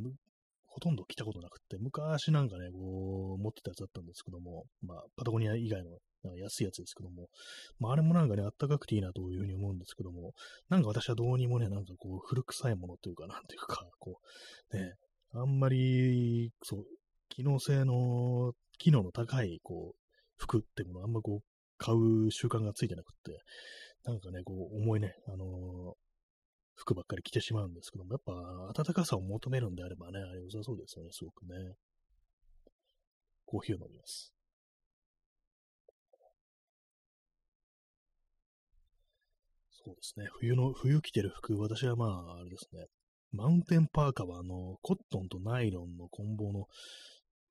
[0.67, 5.99] ほとんど着たことなくて、昔なんかね、こう、持ってたやつだったんですけども、まあ、パタゴニア以外の
[6.37, 7.29] 安いやつですけども、
[7.79, 10.33] まあ、あれもなんかね、あったかくていいなというふうに思うんですけども、
[10.69, 14.21] なんか私はどうにもね、なんかこう、古臭いものというか、なんていうか、こ
[14.73, 14.95] う、ね、
[15.33, 16.85] あんまり、そう、
[17.29, 20.01] 機能性の、機能の高い、こう、
[20.37, 21.45] 服っていうものあんまこう、
[21.79, 23.41] 買う習慣がついてなくって、
[24.05, 25.95] なんかね、こう、重いね、あのー、
[26.75, 31.75] 服ばっかり着てしまうんですけども、やっぱ暖かさを求めるんであればね、あれ良さそうですよね、すごくね。
[33.45, 34.33] コーヒーを飲みます。
[39.85, 40.27] そうですね。
[40.39, 42.87] 冬の、冬着てる服、私はまあ、あれですね。
[43.33, 46.67] マウンテンパーカーは、あの、コットンとナイロンの混紡の、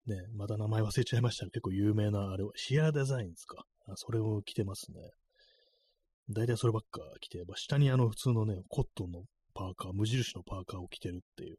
[0.05, 3.63] ね、また名前忘れちゃいましたけど結構有名な、あれ、シアーデザインですか。
[3.87, 4.99] あそれを着てますね。
[6.29, 9.23] 大体そればっか着て、ま、下にあの普通のね、コットンの
[9.59, 11.57] パーカー、無印のパーカーを着てるっていう、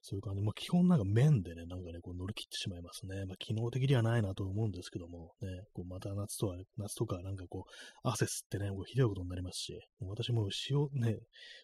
[0.00, 0.40] そういう感じ。
[0.40, 3.26] まあ、基本なんか面でね、なんかね、こう乗り切ってしまいますね。
[3.26, 11.18] まあ、機能的ではないなと思うんですけども、ね、こうまた夏とは、夏とかなんかこう、汗吸ってね、こうひどいことになりますし、も私も塩ね、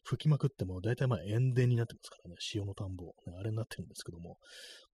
[0.04, 4.36] 吹きまくっても、大体まあ塩田になってますからね、塩の田んぼ、ね、あれになってるんですけども、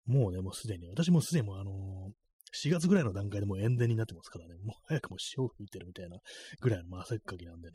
[0.06, 2.14] もうね、もうすでに、私もすでにもあのー
[2.54, 6.18] 4月ぐらいの段階でもう塩田になってますからね、もう早くも塩吹いてるみたいな
[6.60, 7.74] ぐらいの汗っかきなんでね、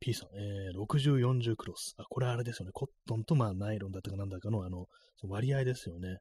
[0.00, 1.94] P さん、えー、60、40クロス。
[1.98, 2.72] あ、これあれですよね。
[2.72, 4.86] コットンとまあナイロンだったかなんだかのあの、
[5.28, 6.18] 割合ですよね。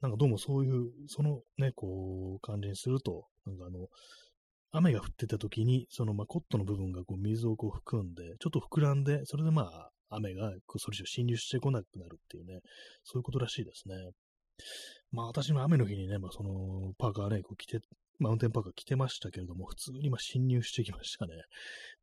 [0.00, 3.88] なんかどうもそういう、そのね、こう、感じにすると、なんかあの、
[4.70, 12.60] 雨が降ってた時に、そのまあコットンの部分がこう水をこう含んで、ちょっと膨らんで、それでまあ雨がこうそれ以上侵入してこなくなるっていうね、
[13.04, 13.94] そういうことらしいですね。
[15.10, 17.80] まあ私も雨の日にね、まあそのパーカーね、こう着て、
[18.18, 21.34] マウンテンパーカー着てましたけれども、普通にまあ侵入してきましたね。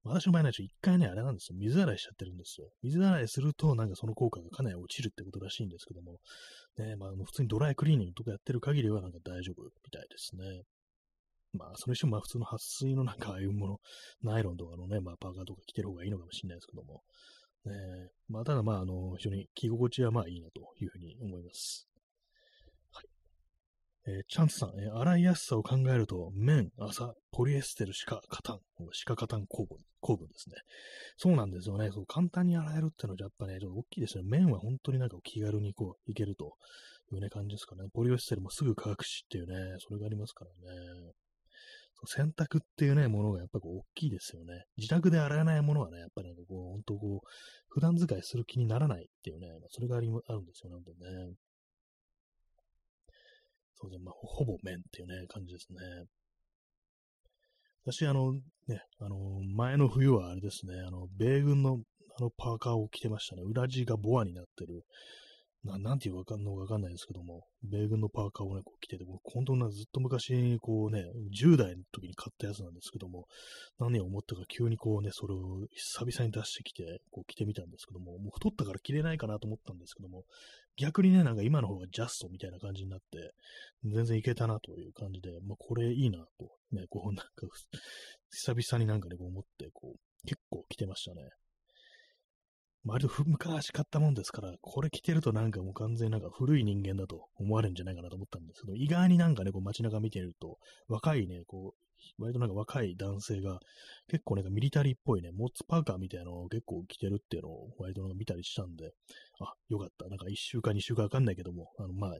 [0.03, 1.57] 私の場合ね、一回ね、あれなんですよ。
[1.57, 2.69] 水洗いしちゃってるんですよ。
[2.83, 6.19] 水洗いすると、なんかその効果がかなり落ちるってことらしいんですけども、
[6.77, 10.63] ね、まあ、普通にドライクリーニングとかやってる限りはなんか大丈夫みたいですね。
[11.57, 13.77] まあ、それにしてもまあ普通の撥水のなんかああいうもの、
[14.23, 17.01] ナイロンとかのね、まあパーカーとか着てる方がいいのかもしれないですけども、
[17.65, 21.87] ね、まあただまあ、あの、非常に着心地はまあいいなというふうに思います。
[24.07, 28.59] えー、チャンツさん、えー、洗いやすさを考えると、綿、麻、ポリエステル、シカ、カタン、
[28.91, 30.55] シカカタン構文、構文ですね。
[31.17, 31.89] そうなんですよね。
[31.91, 34.29] そう簡単に洗えるってのはやっぱね、ちょっと大きいですよね。
[34.29, 36.53] 綿は本当になんか気軽にこう、いけると
[37.11, 37.85] いうね、感じですかね。
[37.93, 41.11] ポリエステルもすぐ乾くしっていうね、それがありますからね。
[42.07, 44.65] 洗濯っていうね、ものがやっぱこう大きいですよね。
[44.77, 47.27] 自宅で洗えないものはね、やっぱりなんかこう、本当こう、
[47.69, 51.33] 普段使いする気にならないっていうね、まあ、それがありあるんですよね、本当にね。
[53.75, 55.79] そうですね、まあ、ほぼ麺っていうね、感じですね。
[57.85, 58.41] 私、あの、ね、
[58.99, 59.17] あの、
[59.55, 61.79] 前の冬はあれですね、あの、米軍の
[62.17, 63.41] あのパーカーを着てましたね。
[63.43, 64.85] 裏地がボアになってる、
[65.65, 71.03] ななんていうかんのかわかんないですけども、米軍のパーカーをね、こう着てて、僕、本当なずっと昔、こうね、
[71.33, 73.25] 10代の時に買ったやつなんですけども、
[73.79, 80.23] 何を思ったか急にこうね、それを久々に出してきて、こう着てみたんですけども、もう太ったから着れないかなと思ったんですけども、
[80.77, 83.33] 逆にね、なんか今の方がジャストみたいな感じになって、
[83.85, 87.31] 全然いけたなという感じで、まあこれいいなと、ね、こうなんか、
[88.29, 91.29] 久々になんかね、こう思って、こう、結構着てましたね。
[92.85, 101.85] 割と昔買ったもんですから、これ着てるとなんかもう完全になんか古い人間だと思われるんじゃないかなと思ったんですけど、意外になんかね、こう街中見てると、若いね、こう、
[102.19, 103.59] 割となんか若い男性が、
[104.07, 108.93] 結構なんかミリタリーっぽいね、モッツパーカーみたいなのを結構着てるっていうのを割となんか見たりしたんで、
[109.39, 110.07] あ、よかった。
[110.07, 112.11] なんか一週間、二週間わかんないけども、あの、まあ、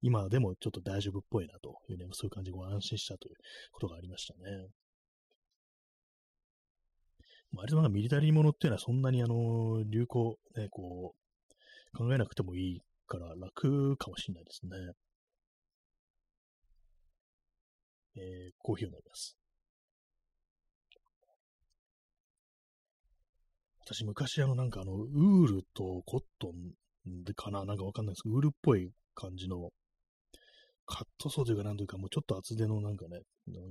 [0.00, 3.34] 今でもちょっと大丈夫っぽいなというね、そういう感じで安心したという
[3.72, 4.68] ことがありましたね。
[7.54, 14.76] 割となんかミリタリーものっていうのはそんなにあの、流行、ね、こう、考えなくてもいいから楽かもしれないですね。
[18.16, 19.36] えー、コーヒーを飲みます。
[23.80, 26.52] 私昔あのなんかあの、ウールとコット
[27.08, 29.70] ンでかななんかわかんないですけど、ウールっぽい感じの
[30.84, 33.20] カットソーというか、なんというか、もうちょっと厚手のなんかね、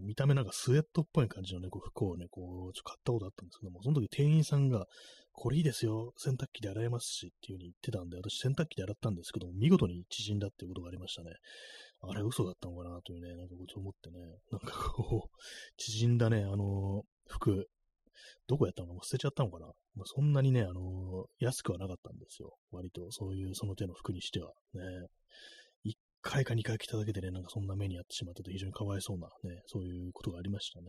[0.02, 4.86] 見た目なんかスウェットっぽい感じのね、こう服をね、こう、ちょっと買ったことあったんですけども、その時店員さんが、
[5.34, 11.32] これいいですよ、洗濯機で洗えますしっていう風に言ってたんで、私洗濯機で洗ったんですけども、見事に縮んだっていうことがありましたね。
[12.02, 14.20] あれ嘘だったのかなというね、なんかこう思ってね、
[14.52, 15.38] なんかこう、
[15.78, 17.68] 縮んだね、あの服、
[18.48, 22.56] どこやったのか捨てちゃったのかな、まあ、そんなにね、あの安くはなかったんですよ。
[22.72, 24.54] 割と、そういうその手の服にしては。
[24.74, 24.82] ね。
[26.22, 30.88] 回か2回来ただけでね、なんかそんな目に遭ってしまったと非常にかわいそうなね、そういうことがありましたね。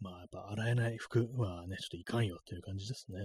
[0.00, 3.18] まあ、やっぱ洗えない服はね、ちょっといかんよっていう感じですね。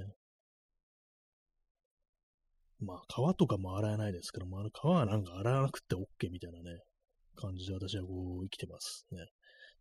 [2.82, 6.80] まあ、皮とかも洗えないですけども、あの皮はなんか洗わなくて OK みたいなね、
[7.36, 9.26] 感じで私はこう生きてますね。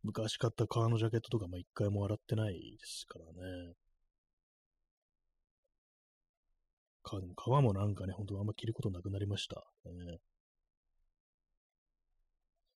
[0.03, 3.75] 昔買った革のジャケットとかも一回も洗ってないですからね。
[7.05, 9.63] 皮でも皮もなんかね、ほんとあんま着ることなくなりました。
[9.85, 10.19] ね、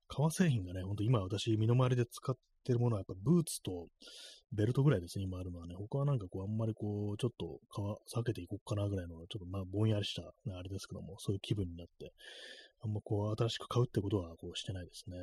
[0.09, 3.89] 革製品がね、ほんと今私身の回りで使ってるものはやっぱブーツと
[4.53, 5.75] ベルトぐらいですね、今あるのはね。
[5.75, 12.13] 他はなんかこうあんまりこう、ちょっと皮避けていこうかなぐらいの、ちょっとまあぼんやりした、あれですけども、そういう気分になって、
[12.81, 15.17] あんまこう新しく買うってことはこうしてないですね。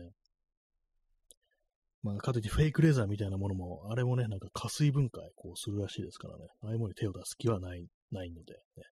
[2.03, 6.45] まあ、かといってフェイクレザーみたいなものも、あれもね、なんか加水分解こうするらしいですからね。
[6.61, 8.83] ああいうものに手を出す気はない、ないので、ね、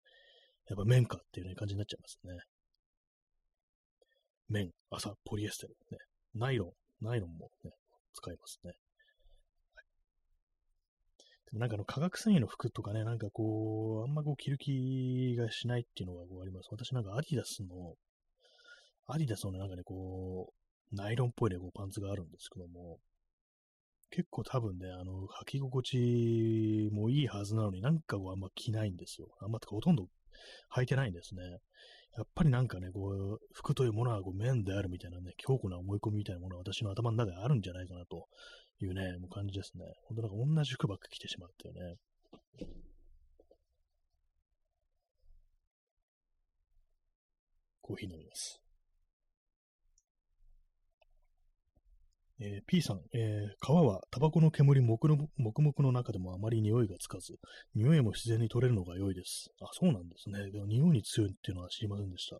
[0.69, 2.39] やっぱ綿かっていうね、感じになっちゃいますね。
[4.49, 5.97] 綿、麻、ポリエステル、ね。
[6.35, 7.71] ナイロン、ナイロンもね、
[8.13, 8.71] 使いますね。
[9.75, 9.85] はい、
[11.45, 16.69] でもなんかあの化学繊維の服とかね、なんかこう、あんまこう着る気がしないっていうのがこうあります。
[16.71, 17.95] 私なんかアディダスの、
[19.07, 20.53] アディダスのなんかね、こ
[20.91, 22.99] う、ナイロンっぽいね、こうパンツがあるんですけども、
[24.11, 29.27] 結構多分ね、あの、履き心地もいいはずなのになんかこうあんま着ないんですよ。
[29.41, 30.07] あんまとか、ほとんど
[30.75, 31.41] 履いてないんですね。
[32.15, 38.27] やっぱりなんかね、こう、服というものはこう面であるみたいなね、強固な思い込みみたいなものは私の頭の中であるんじゃないかなと
[38.79, 39.85] いうね、もう感じですね。
[40.07, 41.97] 本当なんか同じ服ばっか着てしまったよね。
[47.81, 48.62] コーヒー飲みます。
[52.39, 57.35] えー、P さん、えー、川はタバコの煙もくの黙々の中でもあまり匂いがつかず、
[57.75, 59.51] 匂いも自然に取れるのが良いです。
[59.61, 60.51] あ、そうなんですね。
[60.51, 62.37] でも匂いに強いっていうのは知りませんでした。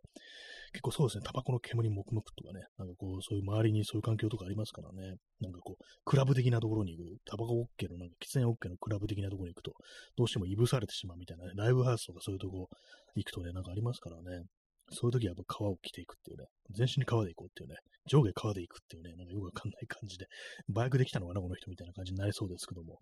[0.72, 9.74] 結構そうですね、タバコの煙もくもくとかね、なんかこう、そういう周りにそういう環境とかありますからね、なんかこう、クラブ的なところに行く、タバコ OK の、なんか喫煙 OK のクラブ的なところに行くと、
[10.18, 12.70] どうしてもいぶされてしまうみたいなね、ライブハウスとかそういうとこ
[13.16, 14.46] 行くとね、なんかありますからね、
[14.90, 17.76] そういう時はやっぱ川を着ていくっていうね、全身に川で行こうっていうね、
[18.06, 20.28] 上下川で行くっていうね、なんかよくわかんない感じで、
[20.70, 23.00] バイクできたのかな、この人みたいな感じになりそうですけども、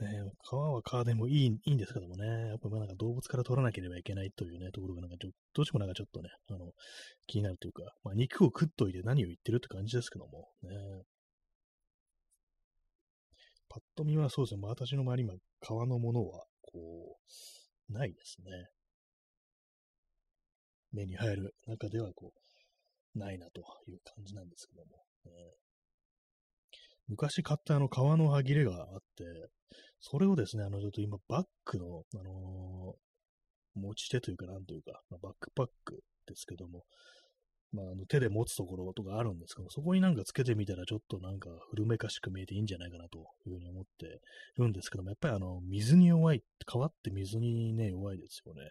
[0.00, 0.08] ね、
[0.44, 6.72] 川は川でもいいいいんですけどもね、やっぱなんか動物から取らなければいけないというね、ところがなんかちょどうしてもなんかちょっとね、あの、
[7.26, 10.70] 気になるというか、まあ肉を食っといて何を言ってるって感じですけども、ね。
[13.68, 17.18] パッと見はそうですね、私の周り今、川のものは、こ
[17.90, 18.50] う、ないですね。
[20.92, 25.04] 目に入る中では、こう、ないなという感じなんですけども。
[25.24, 25.32] ね、
[27.08, 29.24] 昔買ったあの革の歯切れがあって、
[30.00, 36.84] それをですね、あの、ちょっと今、バッグの、あのー、持ち手というか、なんというか、まあ、バックパックですけども、
[37.72, 44.20] まあ、あの手で持つところとかあるんですけど、そこになんかつけてみたらちょっとなんか古めかしく見えていいんじゃないかなというふうに思って
[44.58, 48.62] るんですけども、やっぱりあの、水に弱い、川って水にね、弱いですよね。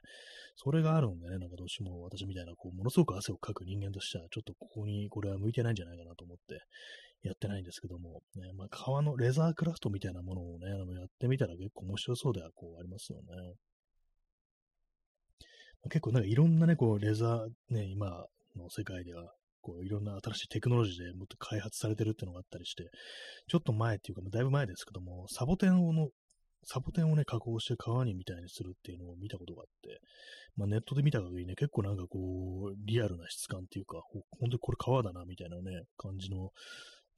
[0.56, 6.62] それがあるんでね、なんかどうしても私みたいな、こう、ものすごく汗をかく人間としては、ちょっとここにこれは向いてないんじゃないかなと思って
[7.24, 13.54] やってないんですけども、ね、まあ、革のレザークラフトみたいなものをね、あのやってみたら結構面白そうではこうありますよね。
[15.86, 18.26] 結構なんかいろんなね、こう、レザー、ね、今
[18.56, 19.32] の世界では
[19.62, 22.90] こういろんな新しいテクノロジーでもっと開発されてるっていうのがあったりして、
[23.48, 26.10] ちょっと前っていうか、だいぶ前ですけども、サボテンをの、
[26.66, 30.00] サボテンをね、加工して川にみたいにするっていうのを見たことがあって、
[30.56, 32.20] まあ、ネットで見た限りね、結構なんかこ
[32.74, 36.52] う、リアルな質感っていうか、本当にこれ川だなみたいなね、感じの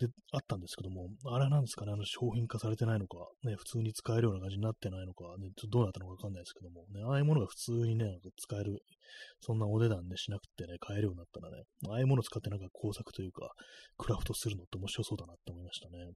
[0.02, 8.82] で、あったんですけども、あれなんですかね、あの商品化されてないのか、ね、普通に使えるような感じになってないのか、ね、どうなったのかわかんないですけども、ね、ああいうものが普通にね、なんか使える、
[9.41, 13.52] そんなお値段でしなくてね、買えるようになったらね、ああいうものを使ってなんか工作というか、
[13.97, 16.12] クラフトするのって面白そうだなって思いましたね。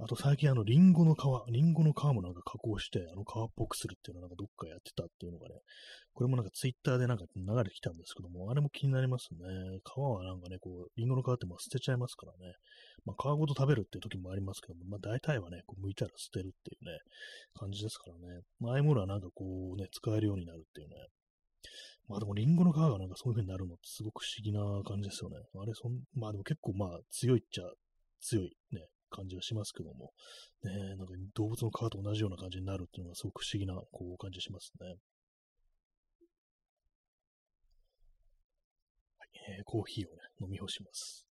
[0.00, 1.18] あと最近あの、リンゴの皮、
[1.50, 5.56] リンゴの皮もなんか加工して、あの皮っぽくするっていうのはなんかどっかやってたっていうのがね、
[6.14, 9.38] これもなんかツイッターでなんか流れてきたんですけども、あれも気になりますね。
[9.82, 12.54] 皮はなんかね、こう、リンゴの皮ってまあ捨てちゃいますからね。
[13.04, 16.98] まあ皮ごと食べるっていう時もありますけども、まあ大体はね、こう剥いたら捨てるっていうね、
[17.58, 18.42] 感じですからね。
[18.60, 19.44] まあああいうものはなんかこ
[19.74, 20.94] うね、使えるようになるっていうね。
[22.06, 25.42] まあでもリンゴの皮がなんかそういう風になるのってすごく不思議な感じですよね。
[25.58, 27.64] あれ、そん、まあでも結構まあ強いっちゃ
[28.20, 30.12] 強いね、感じがしますけども、
[30.62, 34.86] ね、なんか動物の皮と同じような感じになるっていうのがすごく不思議なこう感じがしますね。
[39.18, 39.28] はい、
[39.58, 41.28] えー、コーヒーをね、飲み干します。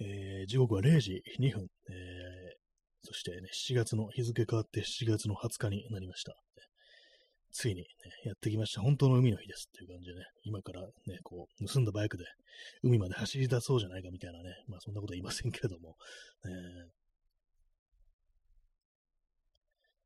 [0.00, 2.64] えー、時刻は0時2分、えー、
[3.02, 6.36] そしてね、7月の、日付変わって7月の20日になりました。
[7.54, 7.86] ついに、ね、
[8.24, 8.80] やってきました。
[8.80, 10.88] 本当の海の日ですっていう感じでね、今からね、
[11.22, 12.24] こう、盗んだバイクで
[12.82, 15.94] 海まで走り出そうじゃないかみたいなね、まあそんなことは言いませんけれども、
[16.44, 16.50] えー、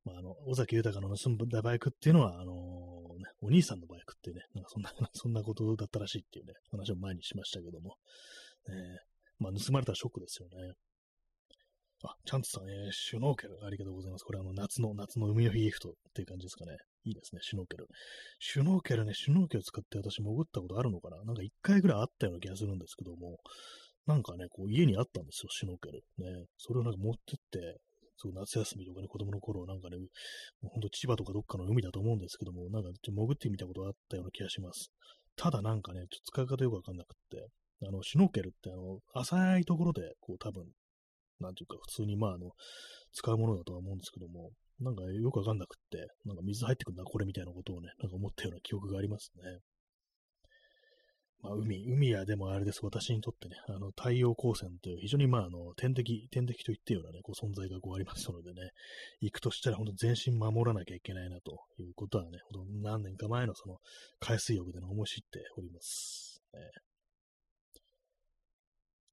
[0.04, 2.56] まあ、あの、尾崎豊の盗んだバイクっていうのは、あのー、
[3.18, 7.96] ね、お兄さんのバイクってね、なんかそんな、 そんなことだったらしいっていうね、話を前にしましたけども、
[8.68, 8.74] えー、
[9.38, 10.74] まあ、盗まれたらショックですよね。
[12.04, 14.22] あ、チャンツさん、えー、シュノーケル、ありがとうございます。
[14.22, 16.76] これ、あの、夏の、夏の海の日ギフトっていう感じですかね。
[17.04, 17.86] いいですね、シュノーケル。
[18.38, 21.22] シュノーケルね、シュノーケル使って私潜ったことあるのかな？
[21.24, 23.38] なんか一回ぐらいあったような気がするんですけども、
[24.06, 26.02] なんかね、こう家にあったんですよ、シュノーケル。
[26.18, 27.78] ね、それをなんか持ってって、
[28.16, 30.04] そう夏休みとかね、子供の頃なんかね、も
[30.64, 34.90] うほんと千葉とかどっかの海だと思うんですけども、なんかちょっと潜ってみたことあったような気がします。
[35.36, 37.46] ただなんかね、ちょっと使い方よくわかんなくって、
[37.86, 40.64] あの、シュノーケルってあの、浅いところで、こう多分、
[41.38, 42.50] なんていうか、普通にまあ、あの、
[43.12, 44.50] 使うものだとは思うんですけども、
[44.80, 49.58] なんかよくわかんなくって、なんか水入ってくんだ、これみたいなことをね、なんか思ったような記憶がありますね。
[51.40, 58.70] まあ、海、海やでもあれです、私にとってね、あの、太陽光線という非常にまあ、あの、天敵、天敵と言ってようなね、こう存在がこうありますのでね、
[59.20, 63.78] 行くとしたら本当全身守らなきゃいけないなということはね、ほんと何年か前のその
[64.18, 66.42] 海水浴での思い知っております。
[66.54, 66.60] ね、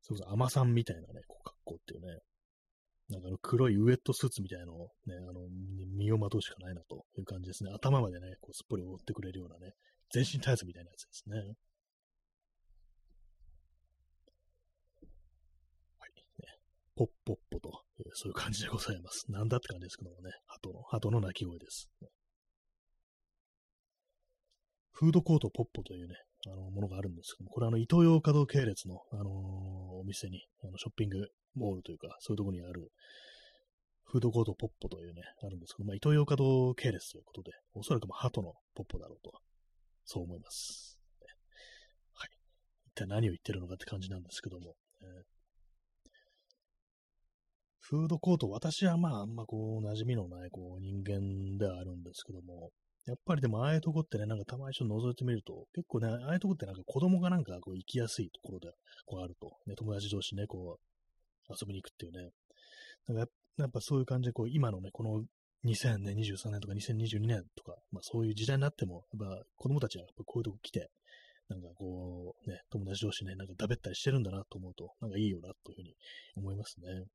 [0.02, 2.20] そうそう、甘さんみたいなね、こう格好っていうね、
[3.10, 5.48] なんかあの黒いウエットスーツみたいなのをね、あの、
[5.96, 7.72] 身をまとうしかないなという感じですね。
[7.72, 9.74] 頭までね、こうすっぽり覆ってくれるようなね、
[10.12, 11.38] 全身タイツみたいなやつですね。
[11.38, 11.44] は
[16.08, 16.12] い。
[16.42, 16.58] ね、
[16.96, 19.32] ポッポッポという、そういう感じでございます。
[19.32, 21.92] なんだって感じですけどもね、鳩の、鳩の鳴き声です。
[24.94, 26.16] フードコートポッポというね、
[26.48, 29.26] あの、ものがあるんですけども、これあの、イトーヨーカドー系列の、あのー
[29.98, 32.92] お店に、あの、ショッピングモールというか、そういうところにある、
[34.04, 39.32] フードコートポッポというね、あるんですけど、まあ、イトーヨーカドー系列ということで、おそらくもハトのポッポだろうと、
[40.06, 41.00] そう思います。
[42.14, 42.30] はい。
[42.88, 45.36] 一体何を言ってるのかって感じなんですけども、えー
[47.88, 52.72] フードコート、私はまあ、あんまこう、馴染みのない、こう、人間ではあるんですけども、
[53.06, 58.72] やっぱりでも、ああいうとこってね、なんかたまにちょっと覗いてみると、結構ね、ああいうとこってなんか子供がなんかこう行きやすいところで、
[59.06, 59.58] こうあると。
[59.68, 62.32] ね、友達同士ね、こう、遊びに行くっていうね。
[63.08, 65.24] なんかやっぱそういう感じで、こう、今のね、この
[65.66, 70.90] 2023年とか2022年とか、まあそういう時代になっても、やっぱ子供たちはやっぱこういうとこ来て、
[71.48, 75.96] なんかこう、ね、友達同士ね、なんかだべったりしてるんだなと思うと、なんかいいよな、というふうに
[76.36, 77.06] 思いますね。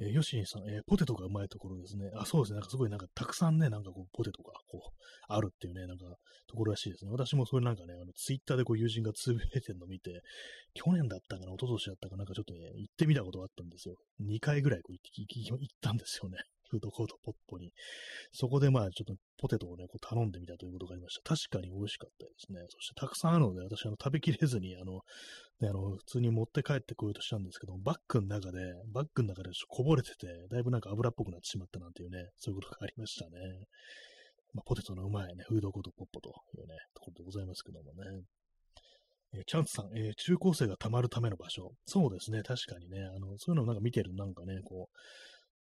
[0.00, 2.10] えー、ヨシニさん、えー、ポテトがうまいところですね。
[2.16, 2.56] あ、そうですね。
[2.56, 6.04] なんかすごいなんかたくさんね、なんかこう、ポテトがこう、あるっていうね、なんか、
[6.46, 7.10] ところらしいですね。
[7.10, 10.22] 私もそれなんかね、あの、ツイッターでこう、友人がつぶれてるの見て、
[10.74, 13.96] 去年だったかな、一昨年だったかなんかちょっとね、行ってみたことがあったんですよ。
[14.22, 16.38] 2回ぐらいこう行って行ったんですよね。
[16.68, 17.72] フードコートポッポに。
[18.32, 21.34] そこでまあちょっとポテトをね、こう頼んでみたということがありました。
[21.36, 22.60] 確かに美味しかったですね。
[22.68, 25.00] そしてたくさんあるので、私あの食べきれずに、あの、
[25.60, 28.60] ね、あの、普通に持って帰ってこようとしたんですけどバッグの中で、
[28.92, 33.66] バッグの中でこぼれてて、だいぶなんか油っぽくなってしまったなんていうね、そういうことがありましたね。
[34.54, 38.22] まあ、ポテトのうまいね、フードコートポッポというね、ところでございますけどもね。
[39.34, 41.72] え、チャンスさん、えー、中高生が溜まるための場所。
[41.84, 44.96] そうですね、確かにね、あの、そういうのをなんか見てるなんかね、こう、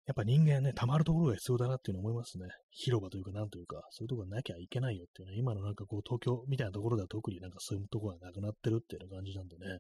[0.08, 2.47] やっぱ人間ね、溜まるところが必要だなっていうのを思いますね。
[2.72, 9.80] 広場というか、なんというか、そういうところがなきゃいけないよっていうね、今のなんかこう、東京みたいなところでは特になんかそういうところがなくなってるっていう感じなんでね、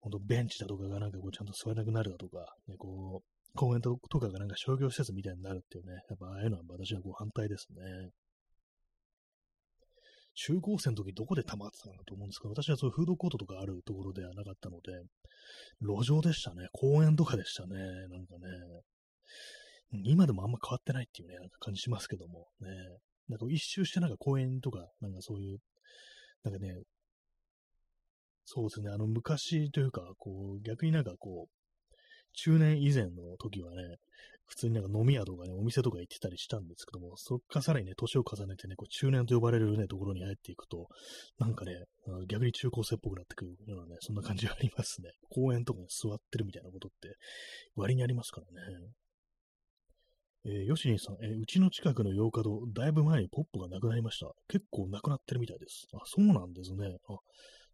[0.00, 8.10] ほんとベンチだとかがなんかこう、ちゃんと座れなくなるだとか、ね、こう、公園とかがなんか商業施設みたいになるっていうね、やっぱああいうのは私はこう反対ですね。
[10.34, 14.92] 中高生の時どこで溜まってたかなと思うんですけど、私はそういうフードコートとかあるところではなかったので、
[15.80, 16.68] 路上でしたね。
[16.72, 17.78] 公園とかでしたね。
[18.10, 18.48] なんかね。
[20.04, 22.68] 今でもあんま変わってないっていうね、なんか感じしますけども、ね。
[23.28, 25.58] なんか一周してなんか公園とか、なんかそういう、
[26.44, 26.74] なんかね、
[28.44, 31.94] そうですね、あの昔というか、こう、逆になんかこう、
[32.34, 33.96] 中年以前の時はね、
[34.46, 40.86] 普通になんか飲み屋とかね、お店とか行ってたりしたんですけども、そっからさらにね、年を重ねてね、こう中年と呼ばれるね、ところに入っていくと、
[41.40, 41.72] なんかね、
[42.28, 45.10] 逆に中高生っぽくなってくるようなね、そんな感じがありますね。
[45.30, 47.16] 公園とかに座ってるみたいなことって
[47.74, 48.78] 割にありますからね。
[50.48, 54.30] えー、ヨシニさん、えー、うちの近くの洋華堂、だいぶ前にポップがなくなりました。
[54.48, 55.88] 結構なくなってるみたいです。
[55.92, 56.86] あ、そうなんですね。
[57.08, 57.18] あ、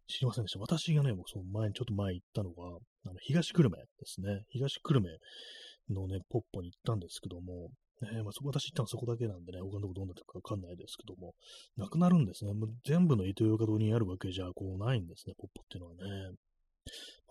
[0.07, 0.59] 知りませんでした。
[0.59, 2.65] 私がね、もうその前に、ちょっと前行ったのが、
[3.05, 4.41] あの東久留米ですね。
[4.49, 7.69] 東久留米のね、ポッポに行ったんですけども、
[8.01, 11.35] えー、まあ、私行ったのそこだけなんでね、他のとこどんなとかわかんないですけども、
[11.77, 12.53] なくなるんですね。
[12.53, 16.35] もう全部のイトーヨーカ堂にあるわけじゃ、こうないんですね、ポッポっていうのはね。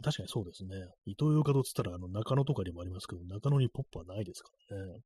[0.03, 0.77] 確かにそうですね。
[1.05, 5.01] イトーヨーカ堂って言ったら、あの、中野とかにもありますけど、中野にポップはないですからね。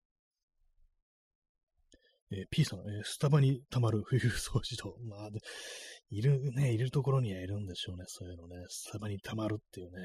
[2.33, 5.31] えー、P さん、えー、スタバに溜まる冬掃除と、 まあ、
[6.11, 9.99] いるね、いるところにはいるんでしょうね、そういうのね、スタバに溜まるっていうね、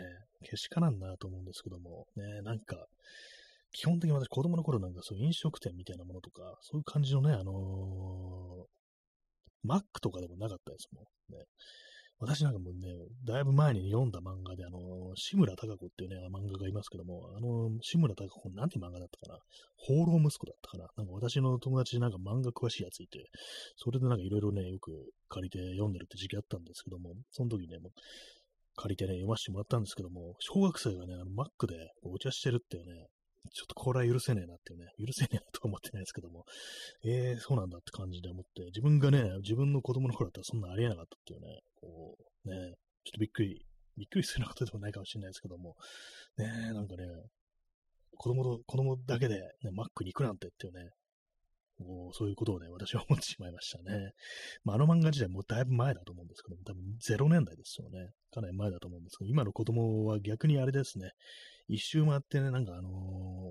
[0.43, 2.87] けしからんなと思うんですけども、ね、なんか、
[3.71, 8.65] 基本的に私子供の頃なんかそう飲食店みたいなものとか、そういう感じのね、あのー、
[9.63, 11.05] マックとかでもなかったですもん
[11.37, 11.45] ね。
[12.21, 12.87] 私なんかもうね、
[13.25, 14.77] だいぶ前に読んだ漫画で、あの、
[15.15, 19.39] 志村貴子っていうね、漫画がいますけども、あの、志村貴子、なんて漫画だったかな？
[19.75, 20.87] 放浪息子だったかな？
[20.95, 23.25] なんか私の友達でなんか漫画詳しいやついて、
[23.75, 24.91] それでなんかいろいろね、よく
[25.29, 27.91] 借りて読んでるって時期あったんですけども、その時ね、もう
[28.75, 33.07] 借りてね、読ませてもらったんですけども、小学生がね、あの、マックでお茶してるっていうね、
[33.53, 36.45] ちょっとこれは許せねえなっていうね、許せねえなとは思ってないですけども、
[37.03, 42.55] えー、そうなんだって感じで思って、自分がね、自分の子供の頃だったらそんなありえなかったっていうね、こう、ね、
[43.03, 43.65] ちょっとびっくり、
[43.97, 45.75] びっくりするようなことでもないかもしれないですけども、
[46.37, 47.03] ね、なんかね、
[48.17, 50.91] 子供と、子供だけで、ね、マックに行くなんてっていうね、
[51.81, 54.11] もうそういうことをね、私は思ってしまいましたね。
[54.63, 58.11] まあ、あの漫画自体もうだいぶ前だと思うんですけども、多分0年代ですよね。
[58.31, 61.11] かなり前だと思うんですけど、今の子供は逆にあれですね、
[61.67, 62.91] 一周回ってね、なんかあのー、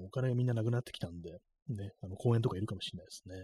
[0.07, 1.31] お金がみんななくなってきたんで、
[1.69, 3.35] ね、あの公園とかいるかもしれないですね。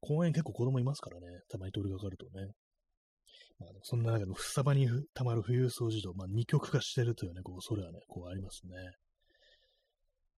[0.00, 2.52] 公園結構子供いますからね、たまに通りかかるとね。
[3.58, 8.74] まあ、そんな中で、スタバに溜まる富裕層児童、まあ、二極化してるというね、こう、それはね、こうありますね。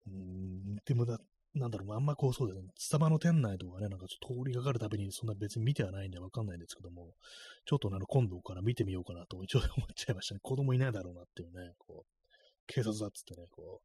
[0.07, 1.18] うん、でもだ、
[1.57, 7.14] なんだろう、あんまこうそうですね、スタバの店内とかね、なんかちょっと通りかかるたびに、そんな別に見てはないんでわかんないんですけども、
[7.64, 10.40] ちょっとあの、今度から見てみようかなと、一応 思っちゃいましたね。
[10.42, 12.12] 子供いないだろうなっていうね、こう、
[12.66, 13.80] 警察だっつってね、こ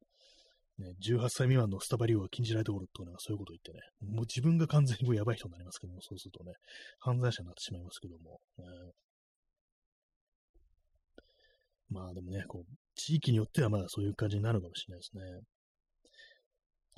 [0.79, 6.53] う、ね、18歳未満のスタバ利用が禁じられておるとか、そういうこと言ってね、もう自分が完全にもうやばい人になりますけども、そうするとね、
[6.99, 8.65] 犯罪者になってしまいますけども、ね、
[11.89, 15.23] まあでもね、こう、地域によってはまあそういう感じになるかもしれないですね。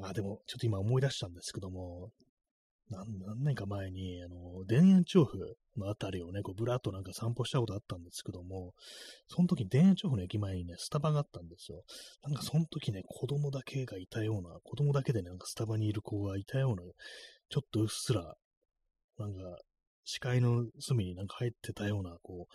[0.01, 2.11] あ、でも、ちょっと今思い出したんですけども、
[2.89, 5.37] 何年か前に、あの、田園調布
[5.77, 8.73] のあたりをね、こう、ぶらっとなんか散歩したことあったんですけども、
[9.27, 11.83] その時に田園調布の駅前にね、スタバがあったんですよ。
[12.23, 16.83] なんかその時ね、子供だけがいたような、子供だけでね、なんかスタバにいる子がいたような、
[17.49, 18.35] ちょっとうっすら、
[19.17, 19.39] なんか、
[20.05, 22.53] 視界の隅になんか入ってたような、こう、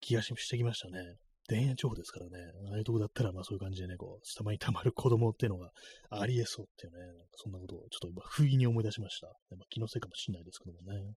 [0.00, 1.16] 気がしてきましたね。
[1.46, 2.38] 田園調布ですからね、
[2.70, 5.70] ああいうとこだったら、まあそういう感じでね、こう、スタバに溜まる子供っていうのが
[6.10, 9.28] ありえそうっていうね、んそんなことをちょっと今、不意に思い出しました。
[9.50, 11.14] まあ、気のせいかもしれないですけどもね。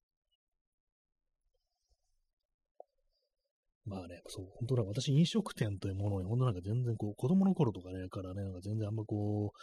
[3.85, 9.57] まあね、そう、本当だ、私、飲食店というものに、本当なんか全然こう、子供の頃とかね、からね、なんか全然あんまこう、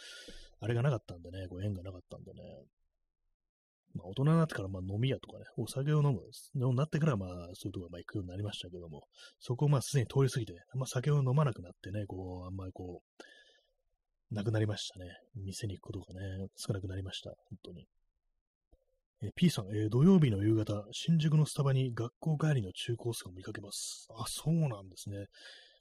[0.59, 2.41] あれがなかったんでね、こう、縁がなかったんでね、
[3.97, 6.21] まあ、大人になってからまあ飲み屋とかね、お酒を飲む
[6.61, 9.03] ようになってからまあそういうところま行くようになりましたけども、
[9.41, 15.07] そこをまあすでに通り過ぎて、あんま酒を飲まなくなってね、こう、あんまりこう、なくなりましたね。
[15.37, 17.31] 店に行くことがね、少なくなりました。
[17.31, 17.87] 本当に。
[19.23, 24.09] え P さん、えー、土曜日の夕方、新宿のスタバに学校帰りの中高生を見かけます。
[24.15, 25.27] あ、そうなんですね。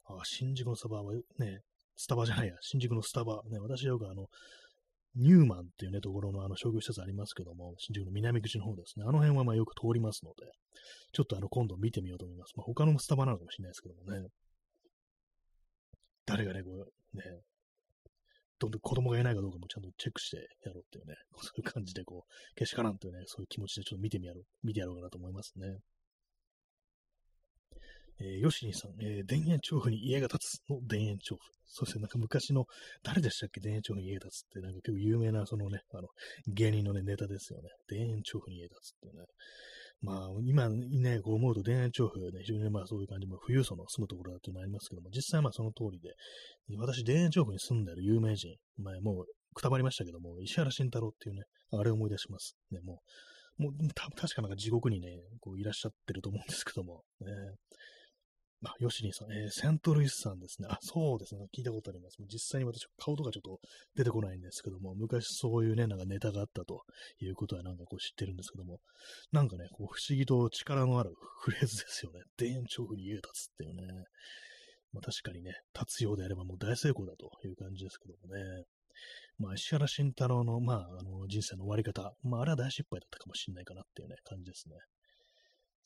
[0.06, 1.62] あ、新宿のスタバはね、
[1.98, 3.42] スタバじゃないや、新宿のスタバ。
[3.50, 4.28] ね、私よくあの、
[5.16, 9.06] ニューマンっていうね、ところのあの商業施設ありますけども、新宿の南口の方ですね。
[9.08, 10.52] あの辺はまあよく通りますので、
[11.14, 12.54] ちょっとあの今度見てみようと思います。
[12.58, 14.28] まあ他のスタバなのかもしれないですけどもね。
[16.26, 16.72] 誰がね、こ
[17.14, 17.24] う、ね、
[18.60, 25.80] どんどん子供がいないかどうかもちゃんとチェックしてやろうっていうね、そういう感じでこう、けしからんというね、そういう気持ちでちょっと見てみやろう、見てやろうかなと思いますね。
[28.20, 31.40] えー、ヨシニさん、えー、田園調布に家が建つの田園調布。
[31.68, 32.66] そうですね、なんか昔の、
[33.04, 36.08] 誰でしたっけ田園調布に家が建つって、なんか結構有名な、そのね、あの、
[36.48, 37.70] 芸人のね、ネタですよね。
[37.90, 39.26] 田園調布に家が建つってね。
[40.02, 46.14] まあ、今ね、こう思うと田園調布ね、非常にまあそういう感じ、まあ、富裕層の住むところだっていうのありますけども、実際まあその通りで、
[46.78, 52.56] 私、田園調布に住んでる有名人、まあもうくたばりましたけども、石原慎太郎っていうね、あれを思い出します。
[52.72, 53.02] ね、も
[53.58, 55.08] う、もう、た確かなんか地獄にね、
[55.40, 57.28] こういらっしゃってると思うんですけども、ね、
[58.66, 60.68] あ、ヨシニさん、えー、セントルイスさんですね。
[60.72, 61.46] あ、そうですね。
[61.56, 62.18] 聞いたことあります。
[62.28, 63.60] 実際に私、顔とかちょっと
[63.96, 66.82] 出てこないんですけども、昔そういうね、なんかネタがあったと
[67.20, 68.80] いうことはなんかこう知ってるんですけども、
[69.32, 72.22] なんかね、こう不思議と力のある フレーズですよね。
[72.38, 73.84] 田園調布に家立つっていうね。
[74.94, 78.64] まあ確かにね、立つようであればもう大成功だという感じですけどもね。
[79.38, 84.76] まあ石原慎太郎の、まあ、あの人生の終わり方、まああれは大失敗だったかもしれないかなっていうね、感じですね。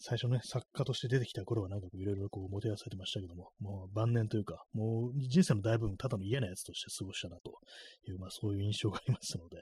[0.01, 7.59] 最初ね、作家として出てきた頃はなんかいろいろこう、もてあされてましたけども、もう晩年というか、もう人生の大部分ただの嫌なやつとして過ごしたなと
[8.07, 9.61] いう、まあそういう印象がありますので、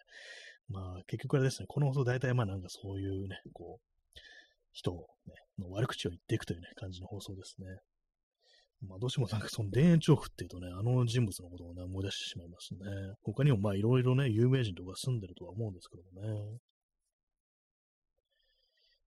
[0.69, 4.19] まあ結局あれですね、この放送大体まあなんかそういうね、こう、
[4.73, 7.65] 人をね、の悪口を言っていくというね、感じの放送ですね。
[8.87, 12.79] まあどうしてもなんかその田園調布っていうとね、あの人物のことをね、思い出してしまいますね。
[13.23, 16.59] 他にもまあいろいろね、有名人とか住んでるとは思うんですけどもね。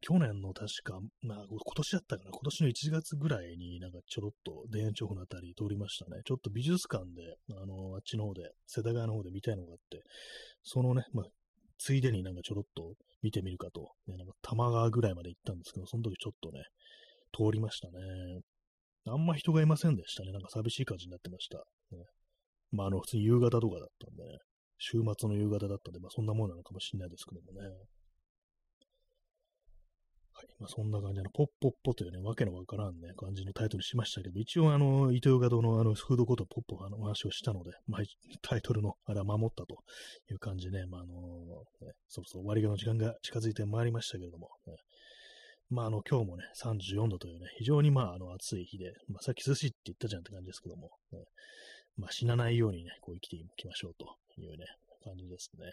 [0.01, 6.22] 去年の確か、まあ、今年だったかな、今年の1月ぐらいになんかちょろっと田園調布のあたり通りましたね。
[6.24, 10.03] ちょっと美術館で、あの、あっちの方で、世田谷の方で見たいのがあって、
[10.62, 11.26] そのね、まあ、
[11.78, 16.64] ついでになんかちょろっと見てみるかと、ね、なんか玉川ぐらいまで行ったんですけど、その時ちょっとね、
[17.32, 18.40] 通りましたね。
[19.07, 20.32] あんま人がいませんでしたね。
[20.32, 21.59] なんか寂しい感じになってました。
[21.92, 22.05] ね、
[22.72, 24.38] まあ、あの、普通に夕方とかだったんでね、
[24.78, 27.68] 週末の夕方だったんで、まあそんなもんなのかもしれないですけどもね。
[30.59, 38.03] まあ、そんな感じの、ポッポッポというね、わけのわからんね、感じのタイトルしましたけど、一応あの、伊藤ヨガ堂のあの、フードコートポッポの話をしたので、まあ、
[38.43, 39.76] タイトルのあれは守ったと
[40.30, 41.12] いう感じで、ね、まあ、あの
[41.86, 44.74] ね、そろそろ終わりの時間が近づいてまいりましたけれども、ね、
[45.70, 51.20] まあ、あの、今日もね、34度というね、非常にまあ、あの、暑い日で、まあ、さっき涼しいって言ったじゃんって感じですけども、ね、
[51.97, 54.07] まあ、死なないようにね、こう生きていきましょうと
[54.41, 54.66] いうね、
[55.05, 55.70] 感じですね。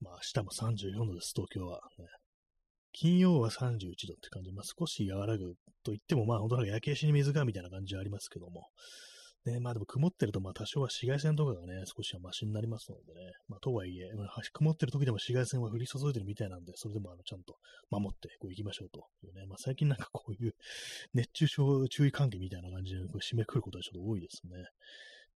[0.00, 2.06] まあ明日も34度です、東京は、ね。
[2.92, 8.68] 金曜は31度って感じ、まあ少し和らぐと言っても、まあ本当なんか焼け石に水がみたいな感じはありますけども。
[9.46, 13.32] ね、まあでも曇ってると、まあ多少は紫外線とかがね、少しはマシになりますのでね。
[13.48, 17.56] まあとはいえ、まあ、曇ってる時でも紫外線は降り注いでるみたいなんで、それでもあのちゃんと
[17.90, 19.46] 守ってこう行きましょうというね。
[19.46, 20.54] まあ最近なんかこういう
[21.14, 24.64] 熱中症注意喚起みたいな感じでこう締めくくることはちょっと多いですね。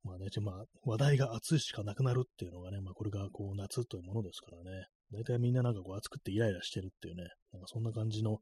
[0.03, 8.39] まあね、まあ、話題が熱いしかなくなるっていうのがね、まあこれがこう夏というものですからね、大体みんななんかこう暑くてイライラしてるっていうね、なんかそんな感じの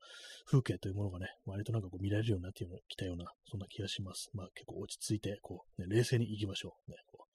[0.50, 4.30] 風景というものがね、割となんかこう見られるようになってきたような、そんな気がします。
[4.34, 6.90] まあ結構落ち着いて、こう、ね、冷静に行きましょう。
[6.90, 7.26] ね、こ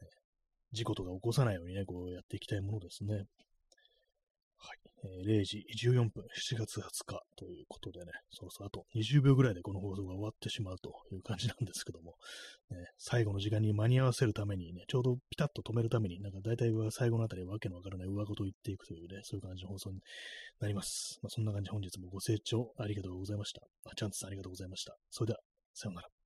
[0.00, 0.10] う、ね、
[0.72, 3.14] 事故とか起こさないようにね、こうやっていきたいものですね。
[3.14, 4.87] はい。
[5.04, 12.14] えー0時14分、7月20日ということでね、そろそろあと20秒ぐらいでこの放送が終わってしまうという感じなんですけども、
[12.70, 20.00] ね、最後の時間に間に合わせるためにね、ちょうどピタッと止めるために、なんか大体は最後のあたりわけのわからない上事を言っていくというね、そういう感じの放送に
[20.60, 21.18] なります。
[21.22, 23.62] まあ、そんな感じで本日もご清聴ありがとうございました。
[23.96, 24.96] チャンツさんありがとうございました。
[25.10, 25.40] それでは、
[25.74, 26.17] さようなら。